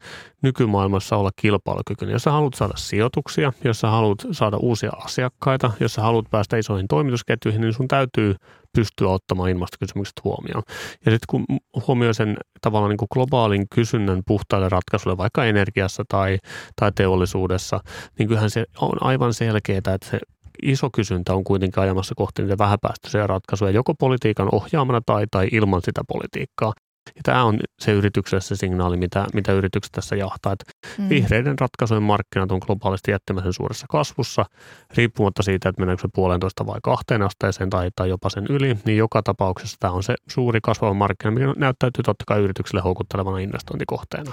nykymaailmassa 0.44 1.16
olla 1.18 1.32
kilpailukykyinen, 1.36 2.14
jos 2.14 2.24
sä 2.24 2.32
haluat 2.32 2.54
saada 2.54 2.74
sijoituksia, 2.78 3.54
jos 3.64 3.80
sä 3.80 3.88
haluat 3.88 4.18
saada 4.32 4.58
uusia 4.58 4.92
asiakkaita, 5.06 5.72
jos 5.80 5.94
sä 5.94 6.02
haluat 6.02 6.26
päästä 6.32 6.58
isoihin 6.58 6.88
toimitusketjuihin, 6.88 7.62
niin 7.62 7.74
sun 7.74 7.88
täytyy 7.88 8.36
pystyä 8.76 9.10
ottamaan 9.10 9.50
ilmastokysymykset 9.50 10.24
huomioon. 10.24 10.64
Ja 11.06 11.12
sitten 11.12 11.28
kun 11.30 11.46
huomioi 11.88 12.14
sen 12.14 12.38
tavallaan 12.62 12.90
niin 12.90 12.98
kuin 12.98 13.10
globaalin 13.14 13.66
kysynnän 13.76 14.22
puhtaille 14.28 14.70
ratkaisuille, 14.70 15.18
vaikka 15.18 15.46
energiassa 15.46 16.04
tai, 16.10 16.38
tai 16.76 16.92
teollisuudessa, 16.96 17.80
niin 18.20 18.28
kyllähän 18.28 18.50
se 18.50 18.66
on 18.82 18.98
aivan 19.02 19.34
selkeää, 19.34 19.78
että 19.78 20.08
se 20.12 20.20
iso 20.64 20.90
kysyntä 20.94 21.34
on 21.34 21.44
kuitenkin 21.44 21.84
ajamassa 21.84 22.16
kohti 22.16 22.42
niitä 22.42 22.58
vähäpäästöisiä 22.58 23.28
ratkaisuja, 23.28 23.72
joko 23.72 23.94
politiikan 23.94 24.50
ohjaamana 24.52 25.02
tai, 25.06 25.26
tai 25.32 25.48
ilman 25.52 25.82
sitä 25.84 26.02
politiikkaa. 26.08 26.74
Ja 27.16 27.22
tämä 27.24 27.44
on 27.44 27.60
se 27.80 27.92
yritykselle 27.92 28.42
se 28.42 28.56
signaali, 28.56 28.98
mitä, 28.98 29.26
mitä 29.34 29.52
yritykset 29.52 29.92
tässä 29.92 30.16
jahtaa. 30.16 30.54
Että 30.54 30.66
mm. 30.98 31.10
Vihreiden 31.10 31.60
ratkaisujen 31.60 32.04
markkinat 32.04 32.52
on 32.52 32.60
globaalisti 32.66 33.12
jättämäisen 33.12 33.54
suuressa 33.54 33.86
kasvussa, 33.90 34.46
riippumatta 34.98 35.44
siitä, 35.44 35.70
että 35.70 35.82
mennäänkö 35.82 36.02
se 36.02 36.08
puolentoista 36.16 36.66
vai 36.66 36.80
kahteen 36.84 37.22
asteeseen 37.22 37.70
tai, 37.70 37.90
tai 37.96 38.10
jopa 38.10 38.30
sen 38.30 38.46
yli, 38.50 38.78
niin 38.86 38.98
joka 38.98 39.24
tapauksessa 39.24 39.78
tämä 39.80 39.94
on 39.94 40.04
se 40.04 40.16
suuri 40.30 40.60
kasvava 40.64 40.94
markkina, 40.94 41.32
mikä 41.32 41.54
näyttäytyy 41.58 42.04
totta 42.04 42.24
kai 42.28 42.42
yritykselle 42.42 42.82
houkuttelevana 42.82 43.38
investointikohteena. 43.38 44.32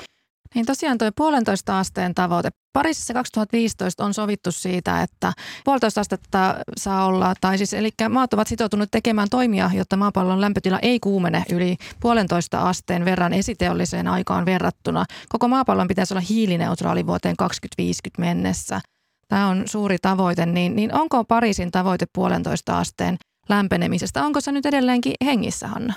Niin 0.55 0.67
tosiaan 0.67 0.99
tuo 0.99 1.11
puolentoista 1.17 1.79
asteen 1.79 2.15
tavoite. 2.15 2.51
Pariisissa 2.73 3.15
2015 3.15 4.05
on 4.05 4.15
sovittu 4.15 4.53
siitä, 4.53 5.03
että 5.03 5.33
puolitoista 5.65 6.01
astetta 6.01 6.55
saa 6.77 7.07
olla, 7.07 7.35
tai 7.41 7.59
siis 7.59 7.75
eli 7.75 7.91
maat 8.09 8.35
ovat 8.35 8.49
sitoutuneet 8.49 8.91
tekemään 8.91 9.29
toimia, 9.31 9.71
jotta 9.75 9.97
maapallon 9.97 10.41
lämpötila 10.41 10.79
ei 10.79 11.01
kuumene 11.01 11.45
yli 11.53 11.77
puolentoista 12.01 12.59
asteen 12.59 13.05
verran 13.05 13.33
esiteolliseen 13.33 14.09
aikaan 14.09 14.45
verrattuna. 14.45 15.05
Koko 15.29 15.49
maapallon 15.49 15.89
pitäisi 15.89 16.15
olla 16.15 16.25
hiilineutraali 16.29 17.07
vuoteen 17.07 17.37
2050 17.37 18.21
mennessä. 18.21 18.81
Tämä 19.29 19.49
on 19.49 19.63
suuri 19.67 19.97
tavoite, 20.03 20.47
niin, 20.47 20.77
niin 20.77 20.95
onko 20.95 21.25
Pariisin 21.25 21.71
tavoite 21.71 22.07
puolentoista 22.15 22.79
asteen 22.79 23.17
lämpenemisestä, 23.49 24.25
onko 24.25 24.41
se 24.41 24.53
nyt 24.53 24.67
edelleenkin 24.67 25.15
hengissä, 25.25 25.69
Hanna? 25.69 25.95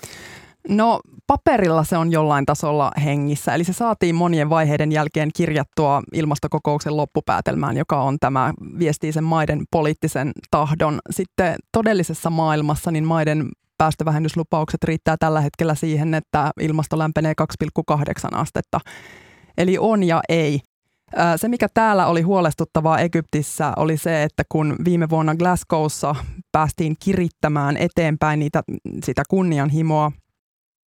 No 0.69 0.99
paperilla 1.27 1.83
se 1.83 1.97
on 1.97 2.11
jollain 2.11 2.45
tasolla 2.45 2.91
hengissä, 3.03 3.55
eli 3.55 3.63
se 3.63 3.73
saatiin 3.73 4.15
monien 4.15 4.49
vaiheiden 4.49 4.91
jälkeen 4.91 5.29
kirjattua 5.35 6.01
ilmastokokouksen 6.13 6.97
loppupäätelmään, 6.97 7.77
joka 7.77 8.01
on 8.01 8.17
tämä 8.19 8.53
viestii 8.79 9.11
sen 9.11 9.23
maiden 9.23 9.63
poliittisen 9.71 10.31
tahdon. 10.51 10.99
Sitten 11.09 11.55
todellisessa 11.71 12.29
maailmassa 12.29 12.91
niin 12.91 13.05
maiden 13.05 13.49
päästövähennyslupaukset 13.77 14.83
riittää 14.83 15.15
tällä 15.19 15.41
hetkellä 15.41 15.75
siihen, 15.75 16.13
että 16.13 16.51
ilmasto 16.61 16.97
lämpenee 16.97 17.33
2,8 17.91 18.37
astetta. 18.37 18.79
Eli 19.57 19.77
on 19.79 20.03
ja 20.03 20.21
ei. 20.29 20.59
Se, 21.35 21.47
mikä 21.47 21.67
täällä 21.73 22.07
oli 22.07 22.21
huolestuttavaa 22.21 22.99
Egyptissä, 22.99 23.73
oli 23.77 23.97
se, 23.97 24.23
että 24.23 24.43
kun 24.49 24.75
viime 24.85 25.09
vuonna 25.09 25.35
Glasgowssa 25.35 26.15
päästiin 26.51 26.95
kirittämään 27.03 27.77
eteenpäin 27.77 28.39
niitä, 28.39 28.63
sitä 29.03 29.23
kunnianhimoa 29.29 30.11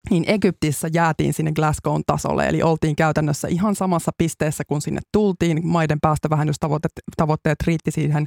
niin 0.09 0.23
Egyptissä 0.27 0.89
jäätiin 0.93 1.33
sinne 1.33 1.51
Glasgown 1.51 2.01
tasolle, 2.07 2.47
eli 2.47 2.63
oltiin 2.63 2.95
käytännössä 2.95 3.47
ihan 3.47 3.75
samassa 3.75 4.11
pisteessä, 4.17 4.63
kun 4.67 4.81
sinne 4.81 5.01
tultiin. 5.11 5.67
Maiden 5.67 5.97
päästövähennystavoitteet 6.01 7.57
riitti 7.67 7.91
siihen 7.91 8.25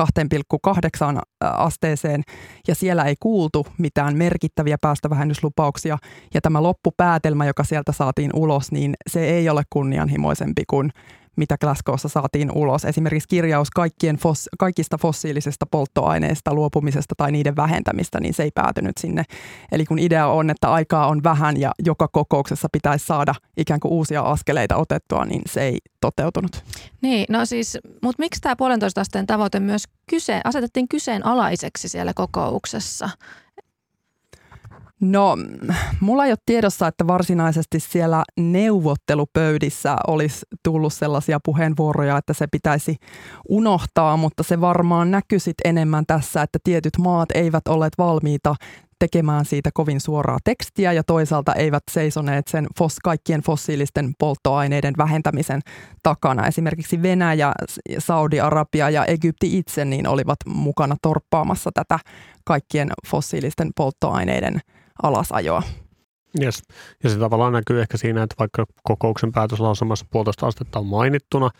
2,8 0.00 1.20
asteeseen, 1.40 2.22
ja 2.68 2.74
siellä 2.74 3.04
ei 3.04 3.14
kuultu 3.20 3.66
mitään 3.78 4.16
merkittäviä 4.16 4.76
päästövähennyslupauksia. 4.80 5.98
Ja 6.34 6.40
tämä 6.40 6.62
loppupäätelmä, 6.62 7.46
joka 7.46 7.64
sieltä 7.64 7.92
saatiin 7.92 8.30
ulos, 8.34 8.72
niin 8.72 8.94
se 9.10 9.24
ei 9.24 9.48
ole 9.48 9.62
kunnianhimoisempi 9.70 10.64
kuin 10.70 10.90
mitä 11.36 11.56
Glasgowssa 11.60 12.08
saatiin 12.08 12.50
ulos. 12.52 12.84
Esimerkiksi 12.84 13.28
kirjaus 13.28 13.70
kaikkien 13.70 14.16
fos, 14.16 14.48
kaikista 14.58 14.98
fossiilisista 14.98 15.66
polttoaineista 15.66 16.54
luopumisesta 16.54 17.14
tai 17.16 17.32
niiden 17.32 17.56
vähentämistä, 17.56 18.20
niin 18.20 18.34
se 18.34 18.42
ei 18.42 18.50
päätynyt 18.54 18.98
sinne. 18.98 19.24
Eli 19.72 19.84
kun 19.84 19.98
idea 19.98 20.26
on, 20.26 20.50
että 20.50 20.72
aikaa 20.72 21.06
on 21.06 21.22
vähän 21.22 21.60
ja 21.60 21.72
joka 21.84 22.08
kokouksessa 22.08 22.68
pitäisi 22.72 23.06
saada 23.06 23.34
ikään 23.56 23.80
kuin 23.80 23.92
uusia 23.92 24.22
askeleita 24.22 24.76
otettua, 24.76 25.24
niin 25.24 25.42
se 25.46 25.62
ei 25.62 25.78
toteutunut. 26.00 26.64
Niin, 27.00 27.26
no 27.28 27.46
siis, 27.46 27.78
mutta 28.02 28.22
miksi 28.22 28.40
tämä 28.40 28.56
puolentoista 28.56 29.00
asteen 29.00 29.26
tavoite 29.26 29.60
myös 29.60 29.84
kyse, 30.10 30.40
asetettiin 30.44 30.88
kyseenalaiseksi 30.88 31.88
siellä 31.88 32.12
kokouksessa? 32.14 33.10
No, 35.00 35.36
mulla 36.00 36.24
ei 36.24 36.30
ole 36.30 36.38
tiedossa, 36.46 36.86
että 36.86 37.06
varsinaisesti 37.06 37.80
siellä 37.80 38.24
neuvottelupöydissä 38.36 39.96
olisi 40.06 40.46
tullut 40.62 40.92
sellaisia 40.92 41.38
puheenvuoroja, 41.44 42.18
että 42.18 42.32
se 42.32 42.46
pitäisi 42.46 42.96
unohtaa, 43.48 44.16
mutta 44.16 44.42
se 44.42 44.60
varmaan 44.60 45.10
näkyisi 45.10 45.52
enemmän 45.64 46.04
tässä, 46.06 46.42
että 46.42 46.58
tietyt 46.64 46.98
maat 46.98 47.28
eivät 47.34 47.68
olleet 47.68 47.92
valmiita 47.98 48.54
tekemään 48.98 49.44
siitä 49.44 49.70
kovin 49.74 50.00
suoraa 50.00 50.38
tekstiä 50.44 50.92
ja 50.92 51.04
toisaalta 51.04 51.54
eivät 51.54 51.82
seisoneet 51.90 52.48
sen 52.48 52.66
fos, 52.78 52.96
kaikkien 53.04 53.40
fossiilisten 53.40 54.12
polttoaineiden 54.18 54.94
vähentämisen 54.98 55.60
takana. 56.02 56.46
Esimerkiksi 56.46 57.02
Venäjä, 57.02 57.52
Saudi-Arabia 57.98 58.90
ja 58.90 59.04
Egypti 59.04 59.58
itse 59.58 59.84
niin 59.84 60.08
olivat 60.08 60.38
mukana 60.46 60.96
torppaamassa 61.02 61.70
tätä 61.74 61.98
kaikkien 62.44 62.88
fossiilisten 63.06 63.70
polttoaineiden 63.76 64.60
alasajoa. 65.02 65.62
Yes. 66.42 66.62
Ja 67.04 67.10
se 67.10 67.18
tavallaan 67.18 67.52
näkyy 67.52 67.80
ehkä 67.80 67.96
siinä, 67.96 68.22
että 68.22 68.34
vaikka 68.38 68.66
kokouksen 68.82 69.32
päätöslausumassa 69.32 70.06
puolitoista 70.10 70.46
astetta 70.46 70.78
on 70.78 70.86
mainittuna, 70.86 71.50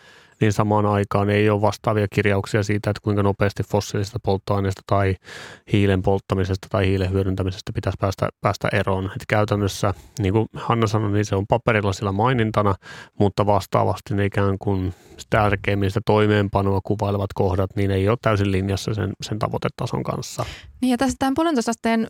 niin 0.41 0.53
samaan 0.53 0.87
aikaan 0.87 1.31
ei 1.31 1.51
ole 1.51 1.61
vastaavia 1.61 2.07
kirjauksia 2.13 2.63
siitä, 2.63 2.91
että 2.91 3.01
kuinka 3.03 3.23
nopeasti 3.23 3.63
fossiilisista 3.63 4.19
polttoaineista 4.23 4.83
tai 4.87 5.17
hiilen 5.73 6.03
polttamisesta 6.03 6.67
tai 6.71 6.87
hiilen 6.87 7.13
hyödyntämisestä 7.13 7.73
pitäisi 7.75 7.97
päästä, 8.01 8.29
päästä 8.41 8.69
eroon. 8.73 9.05
Et 9.05 9.27
käytännössä, 9.29 9.95
niin 10.19 10.33
kuin 10.33 10.47
Hanna 10.55 10.87
sanoi, 10.87 11.13
niin 11.13 11.25
se 11.25 11.37
on 11.37 11.47
paperilla 11.47 11.93
sillä 11.93 12.13
mainintana, 12.13 12.75
mutta 13.19 13.47
vastaavasti 13.47 14.15
ne 14.15 14.25
ikään 14.25 14.59
kuin 14.59 14.95
tärkeimmin 15.31 15.91
sitä 15.91 16.01
toimeenpanoa 16.07 16.81
kuvailevat 16.85 17.33
kohdat, 17.35 17.77
niin 17.77 17.91
ei 17.91 18.09
ole 18.09 18.19
täysin 18.23 18.53
linjassa 18.53 18.95
sen, 18.95 19.13
sen 19.23 19.39
tavoitetason 19.39 20.03
kanssa. 20.03 20.45
Niin 20.81 20.91
ja 20.91 20.97
tässä 20.97 21.17
tämän 21.19 21.35
puolentoista 21.35 21.71
asteen 21.71 22.07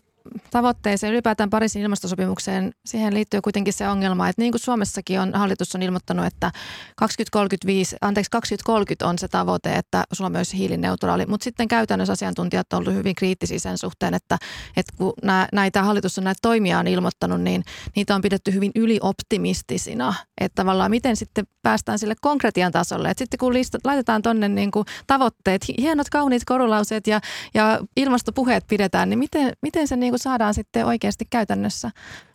tavoitteeseen, 0.51 1.13
ylipäätään 1.13 1.49
Pariisin 1.49 1.81
ilmastosopimukseen, 1.81 2.71
siihen 2.85 3.13
liittyy 3.13 3.41
kuitenkin 3.41 3.73
se 3.73 3.87
ongelma, 3.87 4.29
että 4.29 4.41
niin 4.41 4.51
kuin 4.51 4.61
Suomessakin 4.61 5.19
on, 5.19 5.33
hallitus 5.33 5.75
on 5.75 5.81
ilmoittanut, 5.81 6.25
että 6.25 6.51
2035, 6.95 7.95
anteeksi 8.17 8.31
2030 8.31 9.07
on 9.07 9.19
se 9.19 9.27
tavoite, 9.27 9.75
että 9.75 10.03
Suomi 10.13 10.37
olisi 10.37 10.57
hiilineutraali, 10.57 11.25
mutta 11.25 11.43
sitten 11.43 11.67
käytännössä 11.67 12.13
asiantuntijat 12.13 12.73
ovat 12.73 12.81
olleet 12.81 12.97
hyvin 12.97 13.15
kriittisiä 13.15 13.59
sen 13.59 13.77
suhteen, 13.77 14.13
että, 14.13 14.37
että 14.77 14.93
kun 14.97 15.13
näitä 15.53 15.83
hallitus 15.83 16.17
on 16.17 16.23
näitä 16.23 16.39
toimia 16.41 16.79
on 16.79 16.87
ilmoittanut, 16.87 17.41
niin 17.41 17.63
niitä 17.95 18.15
on 18.15 18.21
pidetty 18.21 18.53
hyvin 18.53 18.71
ylioptimistisina, 18.75 20.13
että 20.41 20.55
tavallaan 20.55 20.91
miten 20.91 21.15
sitten 21.15 21.45
päästään 21.63 21.99
sille 21.99 22.15
konkretian 22.21 22.71
tasolle, 22.71 23.09
että 23.09 23.21
sitten 23.21 23.37
kun 23.37 23.53
listat, 23.53 23.85
laitetaan 23.85 24.21
tuonne 24.21 24.49
niin 24.49 24.71
tavoitteet, 25.07 25.61
hienot 25.77 26.09
kauniit 26.09 26.45
korulauseet 26.45 27.07
ja, 27.07 27.21
ja 27.53 27.79
ilmastopuheet 27.95 28.67
pidetään, 28.67 29.09
niin 29.09 29.19
miten, 29.19 29.53
miten 29.61 29.87
se 29.87 29.95
niin 29.95 30.11
kuin 30.11 30.19
saadaan 30.19 30.53
sitten 30.53 30.85
oikeasti 30.85 31.25
käytännössä 31.29 31.91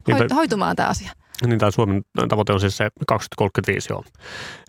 niin, 0.06 0.34
hoitumaan 0.34 0.76
tämä 0.76 0.88
asia? 0.88 1.12
Niin 1.46 1.58
tämä 1.58 1.70
Suomen 1.70 2.02
tavoite 2.28 2.52
on 2.52 2.60
siis 2.60 2.76
se 2.76 2.90
2035 3.06 3.92
joo. 3.92 4.04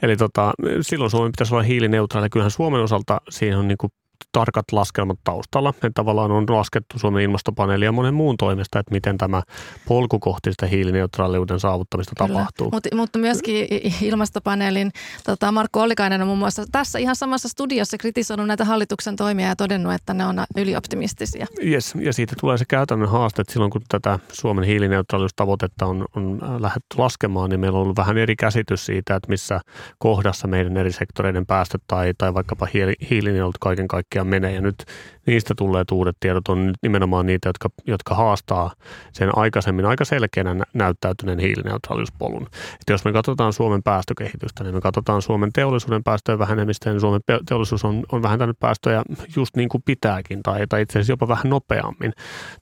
Eli 0.02 0.18
tota, 0.18 0.54
silloin 0.82 1.12
Suomen 1.12 1.32
pitäisi 1.32 1.54
olla 1.54 1.64
hiilineutraali. 1.64 2.30
Kyllähän 2.30 2.52
Suomen 2.52 2.82
osalta 2.82 3.22
siihen 3.30 3.58
on 3.58 3.68
niin 3.68 3.78
kuin 3.78 3.92
tarkat 4.32 4.66
laskelmat 4.72 5.20
taustalla. 5.24 5.74
Ne 5.84 5.92
tavallaan 5.94 6.32
on 6.32 6.46
laskettu 6.50 7.00
Suomen 7.00 7.24
ilmastopaneeli 7.24 7.86
ja 7.86 7.92
monen 7.92 8.14
muun 8.14 8.38
toimesta, 8.38 8.80
että 8.80 8.92
miten 8.92 9.18
tämä 9.18 9.42
polku 9.88 10.20
kohti 10.20 10.52
sitä 10.52 10.66
hiilineutraaliuden 10.66 11.60
saavuttamista 11.60 12.14
Kyllä. 12.18 12.40
tapahtuu. 12.40 12.70
Mut, 12.72 12.88
mutta 12.96 13.20
myöskin 13.20 13.68
ilmastopaneelin 14.02 14.92
tota 15.24 15.52
Markku 15.52 15.80
Ollikainen 15.80 16.22
on 16.22 16.28
muun 16.28 16.40
muassa 16.40 16.66
tässä 16.72 17.00
ihan 17.00 17.16
samassa 17.16 17.50
studiossa 17.50 17.98
kritisoinut 17.98 18.48
näitä 18.48 18.66
hallituksen 18.66 19.16
toimia 19.16 19.48
ja 19.48 19.56
todennut, 19.56 19.94
että 19.94 20.14
ne 20.14 20.26
on 20.26 20.44
ylioptimistisia. 20.58 21.48
Yes, 21.66 21.94
ja 21.96 22.14
siitä 22.14 22.36
tulee 22.42 22.58
se 22.58 22.66
käytännön 22.66 23.10
haaste, 23.10 23.42
että 23.42 23.54
silloin 23.54 23.72
kun 23.72 23.82
tätä 23.90 24.20
Suomen 24.32 24.64
hiilineutraaliustavoitetta 24.64 25.86
on, 25.86 26.06
on 26.16 26.40
lähdetty 26.60 26.98
laskemaan, 26.98 27.50
niin 27.50 27.60
meillä 27.60 27.78
on 27.78 27.84
ollut 27.84 27.98
vähän 27.98 28.18
eri 28.18 28.36
käsitys 28.36 28.86
siitä, 28.86 29.16
että 29.16 29.30
missä 29.30 29.60
kohdassa 29.98 30.48
meidän 30.48 30.78
eri 30.78 30.92
sektoreiden 30.92 31.46
päästöt 31.46 31.82
tai, 31.88 32.14
tai 32.18 32.34
vaikkapa 32.34 32.68
hiilinielut 33.10 33.58
kaiken 33.60 33.88
kaikkiaan 33.88 34.13
tosiaan 34.14 34.28
menee. 34.28 34.52
Ja 34.54 34.62
nyt 34.62 34.86
niistä 35.26 35.54
tulleet 35.58 35.92
uudet 35.92 36.18
tiedot 36.20 36.48
on 36.48 36.74
nimenomaan 36.82 37.26
niitä, 37.26 37.50
jotka, 37.50 37.70
jotka 37.88 38.16
haastaa 38.16 38.72
sen 39.12 39.38
aikaisemmin 39.38 39.86
aika 39.86 40.06
selkeänä 40.06 40.64
näyttäytyneen 40.74 41.40
hiilineutraaliuspolun. 41.40 42.48
Että 42.74 42.94
jos 42.94 43.06
me 43.06 43.14
katsotaan 43.14 43.54
Suomen 43.54 43.84
päästökehitystä, 43.84 44.64
niin 44.64 44.76
me 44.76 44.82
katsotaan 44.82 45.22
Suomen 45.22 45.54
teollisuuden 45.54 46.04
päästöjen 46.04 46.40
vähenemistä, 46.40 46.90
niin 46.90 47.02
Suomen 47.02 47.22
teollisuus 47.46 47.86
on, 47.86 48.04
on 48.12 48.22
vähentänyt 48.22 48.60
päästöjä 48.60 49.04
just 49.36 49.56
niin 49.56 49.70
kuin 49.70 49.84
pitääkin, 49.86 50.44
tai, 50.44 50.68
tai 50.70 50.82
itse 50.82 51.00
asiassa 51.00 51.14
jopa 51.14 51.28
vähän 51.28 51.50
nopeammin. 51.50 52.14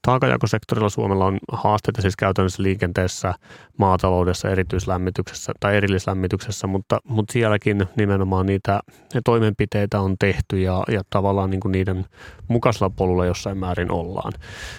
Taakajakosektorilla 0.01 0.89
Suomella 0.89 1.25
on 1.25 1.37
haasteita 1.51 2.01
siis 2.01 2.15
käytännössä 2.15 2.63
liikenteessä, 2.63 3.33
maataloudessa, 3.77 4.49
erityislämmityksessä 4.49 5.53
tai 5.59 5.77
erillislämmityksessä, 5.77 6.67
mutta, 6.67 6.99
mutta 7.03 7.33
sielläkin 7.33 7.85
nimenomaan 7.95 8.45
niitä 8.45 8.79
toimenpiteitä 9.25 10.01
on 10.01 10.15
tehty 10.19 10.59
ja, 10.59 10.83
ja 10.87 11.01
tavallaan 11.09 11.49
niin 11.49 11.59
kuin 11.59 11.71
niiden 11.71 12.05
mukaisella 12.51 12.89
polulla 12.89 13.25
jossain 13.25 13.57
määrin 13.57 13.91
ollaan. 13.91 14.33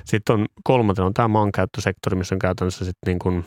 Sitten 0.05 0.35
on 0.35 0.47
kolmantena 0.65 1.07
on 1.07 1.15
tämä 1.15 1.29
maankäyttösektori, 1.29 2.17
missä 2.17 2.35
on 2.35 2.39
käytännössä 2.39 2.85
sitten 2.85 3.11
niin 3.11 3.19
kuin, 3.19 3.45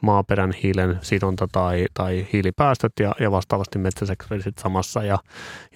maaperän 0.00 0.52
hiilen 0.62 0.98
sidonta 1.02 1.48
tai, 1.52 1.86
tai 1.94 2.26
hiilipäästöt 2.32 2.92
ja, 3.00 3.14
ja 3.20 3.30
vastaavasti 3.30 3.78
metsäsektori 3.78 4.42
sitten 4.42 4.62
samassa. 4.62 5.04
Ja, 5.04 5.18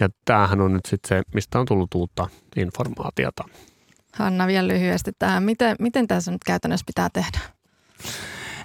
ja 0.00 0.09
tämähän 0.24 0.61
on 0.61 0.72
nyt 0.72 0.87
sitten 0.87 1.09
se, 1.09 1.22
mistä 1.35 1.61
on 1.61 1.66
tullut 1.66 1.94
uutta 1.94 2.28
informaatiota. 2.56 3.44
Hanna, 4.12 4.46
vielä 4.46 4.68
lyhyesti 4.68 5.12
tähän. 5.18 5.42
Miten, 5.42 5.76
miten 5.78 6.09
tässä 6.09 6.30
nyt 6.30 6.44
käytännössä 6.44 6.85
pitää 6.87 7.09
tehdä? 7.12 7.38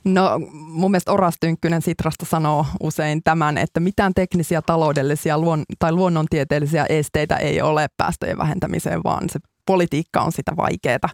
No 0.03 0.39
mun 0.51 0.91
mielestä 0.91 1.11
Oras 1.11 1.35
Tynkkynen 1.39 1.81
Sitrasta 1.81 2.25
sanoo 2.25 2.65
usein 2.83 3.21
tämän, 3.23 3.57
että 3.57 3.79
mitään 3.79 4.13
teknisiä, 4.13 4.61
taloudellisia 4.61 5.37
luon, 5.37 5.63
tai 5.79 5.91
luonnontieteellisiä 5.91 6.85
esteitä 6.89 7.35
ei 7.35 7.61
ole 7.61 7.87
päästöjen 7.97 8.37
vähentämiseen, 8.37 9.03
vaan 9.03 9.29
se 9.29 9.39
politiikka 9.65 10.21
on 10.21 10.31
sitä 10.31 10.51
vaikeaa. 10.57 11.09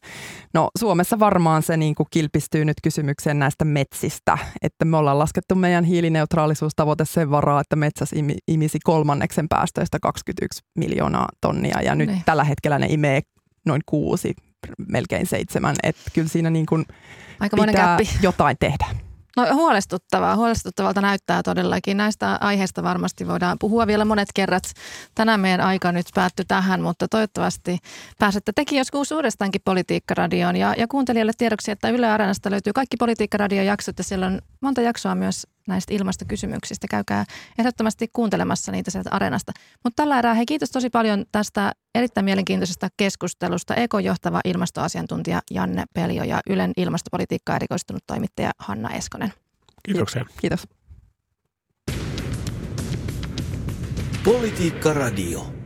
No 0.53 0.69
Suomessa 0.79 1.19
varmaan 1.19 1.63
se 1.63 1.77
niin 1.77 1.95
kuin 1.95 2.07
kilpistyy 2.11 2.65
nyt 2.65 2.77
kysymykseen 2.83 3.39
näistä 3.39 3.65
metsistä, 3.65 4.37
että 4.61 4.85
me 4.85 4.97
ollaan 4.97 5.19
laskettu 5.19 5.55
meidän 5.55 5.83
hiilineutraalisuustavoite 5.83 7.05
sen 7.05 7.31
varaa, 7.31 7.61
että 7.61 7.75
metsäs 7.75 8.09
imisi 8.47 8.79
kolmanneksen 8.83 9.47
päästöistä 9.49 9.97
21 10.01 10.61
miljoonaa 10.79 11.27
tonnia 11.41 11.81
ja 11.81 11.95
nyt 11.95 12.07
ne. 12.07 12.13
Niin. 12.13 12.23
tällä 12.25 12.43
hetkellä 12.43 12.79
ne 12.79 12.87
imee 12.89 13.21
noin 13.65 13.81
kuusi, 13.85 14.33
melkein 14.87 15.27
seitsemän, 15.27 15.75
että 15.83 16.01
kyllä 16.13 16.27
siinä 16.27 16.49
niin 16.49 16.65
kuin 16.65 16.85
Aika 17.39 17.57
pitää 17.57 17.97
käppi. 17.97 18.09
jotain 18.21 18.57
tehdä. 18.59 18.85
No 19.37 19.45
huolestuttavaa. 19.53 20.35
Huolestuttavalta 20.35 21.01
näyttää 21.01 21.43
todellakin. 21.43 21.97
Näistä 21.97 22.37
aiheista 22.41 22.83
varmasti 22.83 23.27
voidaan 23.27 23.59
puhua 23.59 23.87
vielä 23.87 24.05
monet 24.05 24.29
kerrat. 24.35 24.63
Tänään 25.15 25.39
meidän 25.39 25.61
aika 25.61 25.91
nyt 25.91 26.05
päättyi 26.15 26.45
tähän, 26.47 26.81
mutta 26.81 27.07
toivottavasti 27.07 27.77
pääsette 28.19 28.51
tekin 28.55 28.77
joskus 28.77 29.11
uudestaankin 29.11 29.61
Politiikkaradioon. 29.65 30.55
Ja, 30.55 30.73
ja 30.77 30.87
kuuntelijalle 30.87 31.31
tiedoksi, 31.37 31.71
että 31.71 31.89
Yle 31.89 32.07
Areenasta 32.07 32.51
löytyy 32.51 32.73
kaikki 32.73 32.97
Politiikkaradion 32.97 33.65
jaksot 33.65 33.97
ja 33.97 34.03
siellä 34.03 34.25
on 34.25 34.41
monta 34.61 34.81
jaksoa 34.81 35.15
myös 35.15 35.47
näistä 35.67 35.93
ilmastokysymyksistä. 35.93 36.87
Käykää 36.89 37.25
ehdottomasti 37.57 38.07
kuuntelemassa 38.13 38.71
niitä 38.71 38.91
sieltä 38.91 39.09
Areenasta. 39.11 39.51
Mutta 39.83 40.03
tällä 40.03 40.19
erää, 40.19 40.33
hei 40.33 40.45
kiitos 40.45 40.69
tosi 40.71 40.89
paljon 40.89 41.25
tästä 41.31 41.71
erittäin 41.95 42.25
mielenkiintoisesta 42.25 42.89
keskustelusta. 42.97 43.75
Eko-johtava 43.75 44.41
ilmastoasiantuntija 44.45 45.41
Janne 45.51 45.83
Peljo 45.93 46.23
ja 46.23 46.41
Ylen 46.49 46.71
ilmastopolitiikkaa 46.77 47.55
erikoistunut 47.55 48.03
toimittaja 48.07 48.51
Hanna 48.59 48.89
Eskonen. 48.89 49.33
Kiitoksia. 49.83 50.25
Kiitos. 50.41 50.67
Politiikka 54.23 54.93
Radio. 54.93 55.56